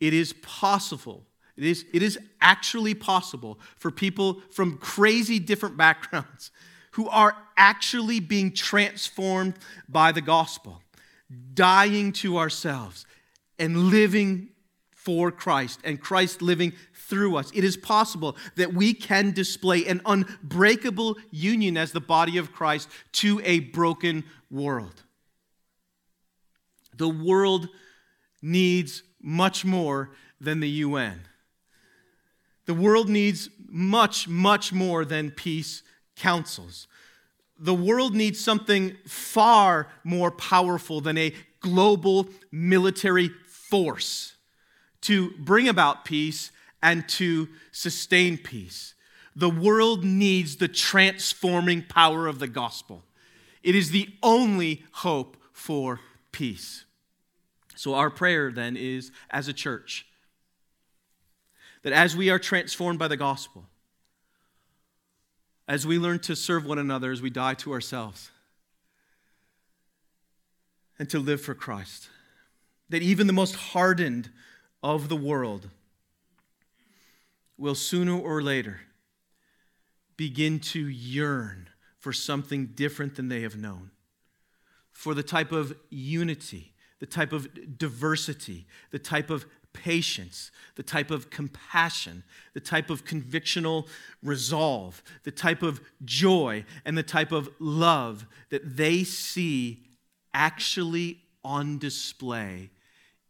it 0.00 0.14
is 0.14 0.32
possible 0.32 1.26
it 1.60 1.66
is, 1.66 1.84
it 1.92 2.02
is 2.02 2.18
actually 2.40 2.94
possible 2.94 3.60
for 3.76 3.90
people 3.90 4.42
from 4.50 4.78
crazy 4.78 5.38
different 5.38 5.76
backgrounds 5.76 6.50
who 6.92 7.08
are 7.08 7.36
actually 7.56 8.18
being 8.18 8.52
transformed 8.52 9.54
by 9.88 10.10
the 10.10 10.22
gospel, 10.22 10.82
dying 11.54 12.12
to 12.12 12.38
ourselves 12.38 13.04
and 13.58 13.90
living 13.90 14.48
for 14.90 15.30
Christ, 15.30 15.80
and 15.84 16.00
Christ 16.00 16.40
living 16.40 16.72
through 16.94 17.36
us. 17.36 17.50
It 17.54 17.64
is 17.64 17.76
possible 17.76 18.36
that 18.56 18.72
we 18.72 18.94
can 18.94 19.32
display 19.32 19.86
an 19.86 20.00
unbreakable 20.06 21.16
union 21.30 21.76
as 21.76 21.92
the 21.92 22.00
body 22.00 22.38
of 22.38 22.52
Christ 22.52 22.88
to 23.12 23.40
a 23.44 23.60
broken 23.60 24.24
world. 24.50 25.02
The 26.96 27.08
world 27.08 27.68
needs 28.42 29.02
much 29.22 29.64
more 29.64 30.10
than 30.40 30.60
the 30.60 30.68
UN. 30.68 31.20
The 32.70 32.74
world 32.74 33.08
needs 33.08 33.48
much, 33.68 34.28
much 34.28 34.72
more 34.72 35.04
than 35.04 35.32
peace 35.32 35.82
councils. 36.14 36.86
The 37.58 37.74
world 37.74 38.14
needs 38.14 38.38
something 38.38 38.96
far 39.08 39.88
more 40.04 40.30
powerful 40.30 41.00
than 41.00 41.18
a 41.18 41.34
global 41.58 42.28
military 42.52 43.32
force 43.48 44.34
to 45.00 45.32
bring 45.32 45.66
about 45.66 46.04
peace 46.04 46.52
and 46.80 47.08
to 47.08 47.48
sustain 47.72 48.38
peace. 48.38 48.94
The 49.34 49.50
world 49.50 50.04
needs 50.04 50.54
the 50.54 50.68
transforming 50.68 51.82
power 51.82 52.28
of 52.28 52.38
the 52.38 52.46
gospel. 52.46 53.02
It 53.64 53.74
is 53.74 53.90
the 53.90 54.10
only 54.22 54.84
hope 54.92 55.36
for 55.52 55.98
peace. 56.30 56.84
So, 57.74 57.94
our 57.94 58.10
prayer 58.10 58.52
then 58.52 58.76
is 58.76 59.10
as 59.28 59.48
a 59.48 59.52
church 59.52 60.06
that 61.82 61.92
as 61.92 62.16
we 62.16 62.30
are 62.30 62.38
transformed 62.38 62.98
by 62.98 63.08
the 63.08 63.16
gospel, 63.16 63.66
as 65.66 65.86
we 65.86 65.98
learn 65.98 66.18
to 66.18 66.34
serve 66.34 66.66
one 66.66 66.78
another, 66.78 67.12
as 67.12 67.22
we 67.22 67.30
die 67.30 67.54
to 67.54 67.72
ourselves, 67.72 68.30
and 70.98 71.08
to 71.08 71.18
live 71.18 71.40
for 71.40 71.54
Christ, 71.54 72.08
that 72.88 73.02
even 73.02 73.26
the 73.26 73.32
most 73.32 73.54
hardened 73.54 74.30
of 74.82 75.08
the 75.08 75.16
world 75.16 75.68
will 77.56 77.74
sooner 77.74 78.18
or 78.18 78.42
later 78.42 78.80
begin 80.16 80.58
to 80.58 80.88
yearn 80.88 81.68
for 81.98 82.12
something 82.12 82.66
different 82.66 83.14
than 83.14 83.28
they 83.28 83.42
have 83.42 83.56
known, 83.56 83.90
for 84.90 85.14
the 85.14 85.22
type 85.22 85.52
of 85.52 85.74
unity, 85.88 86.72
the 86.98 87.06
type 87.06 87.32
of 87.32 87.78
diversity, 87.78 88.66
the 88.90 88.98
type 88.98 89.30
of 89.30 89.46
patience, 89.72 90.50
the 90.74 90.82
type 90.82 91.10
of 91.10 91.30
compassion, 91.30 92.22
the 92.54 92.60
type 92.60 92.90
of 92.90 93.04
convictional 93.04 93.86
resolve, 94.22 95.02
the 95.24 95.30
type 95.30 95.62
of 95.62 95.80
joy, 96.04 96.64
and 96.84 96.96
the 96.96 97.02
type 97.02 97.32
of 97.32 97.48
love 97.58 98.26
that 98.50 98.76
they 98.76 99.04
see 99.04 99.84
actually 100.34 101.18
on 101.44 101.78
display 101.78 102.70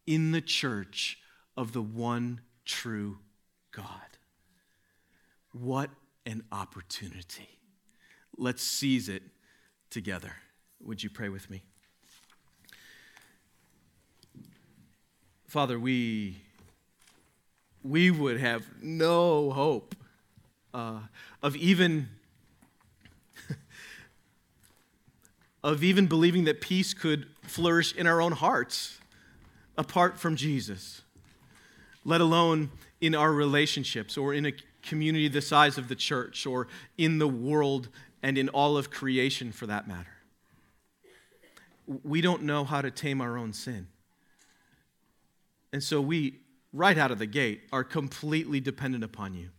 in 0.06 0.32
the 0.32 0.40
church 0.40 1.18
of 1.56 1.72
the 1.72 1.82
one 1.82 2.40
true 2.64 3.18
God. 3.72 3.90
What 5.52 5.90
an 6.26 6.44
opportunity. 6.52 7.48
Let's 8.36 8.62
seize 8.62 9.08
it 9.08 9.22
together. 9.90 10.34
Would 10.82 11.02
you 11.02 11.10
pray 11.10 11.28
with 11.28 11.50
me? 11.50 11.62
Father, 15.50 15.80
we, 15.80 16.36
we 17.82 18.08
would 18.08 18.38
have 18.38 18.64
no 18.80 19.50
hope 19.50 19.96
uh, 20.72 21.00
of 21.42 21.56
even 21.56 22.08
of 25.64 25.82
even 25.82 26.06
believing 26.06 26.44
that 26.44 26.60
peace 26.60 26.94
could 26.94 27.26
flourish 27.42 27.92
in 27.96 28.06
our 28.06 28.22
own 28.22 28.30
hearts 28.30 28.98
apart 29.76 30.20
from 30.20 30.36
Jesus, 30.36 31.02
let 32.04 32.20
alone 32.20 32.70
in 33.00 33.16
our 33.16 33.32
relationships 33.32 34.16
or 34.16 34.32
in 34.32 34.46
a 34.46 34.52
community 34.84 35.26
the 35.26 35.42
size 35.42 35.76
of 35.78 35.88
the 35.88 35.96
church 35.96 36.46
or 36.46 36.68
in 36.96 37.18
the 37.18 37.26
world 37.26 37.88
and 38.22 38.38
in 38.38 38.48
all 38.50 38.76
of 38.76 38.92
creation 38.92 39.50
for 39.50 39.66
that 39.66 39.88
matter. 39.88 40.14
We 42.04 42.20
don't 42.20 42.44
know 42.44 42.62
how 42.62 42.82
to 42.82 42.92
tame 42.92 43.20
our 43.20 43.36
own 43.36 43.52
sin. 43.52 43.88
And 45.72 45.82
so 45.82 46.00
we, 46.00 46.40
right 46.72 46.98
out 46.98 47.10
of 47.10 47.18
the 47.18 47.26
gate, 47.26 47.62
are 47.72 47.84
completely 47.84 48.60
dependent 48.60 49.04
upon 49.04 49.34
you. 49.34 49.50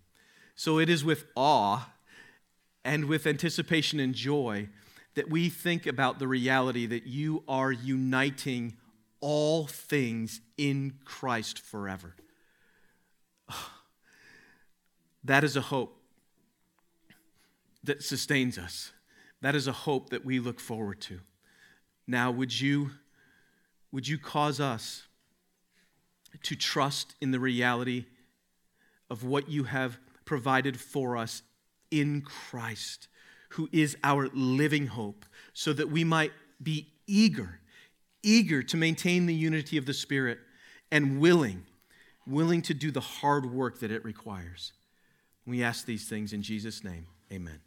So 0.55 0.79
it 0.79 0.89
is 0.89 1.03
with 1.03 1.25
awe 1.35 1.89
and 2.83 3.05
with 3.05 3.25
anticipation 3.25 3.99
and 3.99 4.13
joy 4.13 4.69
that 5.15 5.29
we 5.29 5.49
think 5.49 5.85
about 5.85 6.19
the 6.19 6.27
reality 6.27 6.85
that 6.85 7.05
you 7.05 7.43
are 7.47 7.71
uniting 7.71 8.77
all 9.19 9.67
things 9.67 10.41
in 10.57 10.93
Christ 11.05 11.59
forever. 11.59 12.15
That 15.23 15.43
is 15.43 15.55
a 15.55 15.61
hope 15.61 16.01
that 17.83 18.01
sustains 18.01 18.57
us. 18.57 18.91
That 19.41 19.53
is 19.53 19.67
a 19.67 19.71
hope 19.71 20.09
that 20.09 20.25
we 20.25 20.39
look 20.39 20.59
forward 20.59 20.99
to. 21.01 21.19
Now, 22.07 22.31
would 22.31 22.59
you, 22.59 22.89
would 23.91 24.07
you 24.07 24.17
cause 24.17 24.59
us 24.59 25.03
to 26.43 26.55
trust 26.55 27.15
in 27.21 27.31
the 27.31 27.39
reality 27.39 28.05
of 29.09 29.23
what 29.23 29.49
you 29.49 29.65
have 29.65 29.99
provided 30.25 30.79
for 30.79 31.17
us 31.17 31.43
in 31.89 32.21
Christ, 32.21 33.07
who 33.49 33.69
is 33.71 33.97
our 34.03 34.29
living 34.33 34.87
hope, 34.87 35.25
so 35.53 35.73
that 35.73 35.91
we 35.91 36.03
might 36.03 36.31
be 36.61 36.87
eager, 37.07 37.59
eager 38.23 38.63
to 38.63 38.77
maintain 38.77 39.25
the 39.25 39.35
unity 39.35 39.77
of 39.77 39.85
the 39.85 39.93
Spirit 39.93 40.39
and 40.91 41.19
willing, 41.19 41.65
willing 42.25 42.61
to 42.61 42.73
do 42.73 42.91
the 42.91 43.01
hard 43.01 43.51
work 43.51 43.79
that 43.79 43.91
it 43.91 44.05
requires. 44.05 44.73
We 45.45 45.63
ask 45.63 45.85
these 45.85 46.07
things 46.07 46.33
in 46.33 46.41
Jesus' 46.41 46.83
name. 46.83 47.07
Amen. 47.31 47.59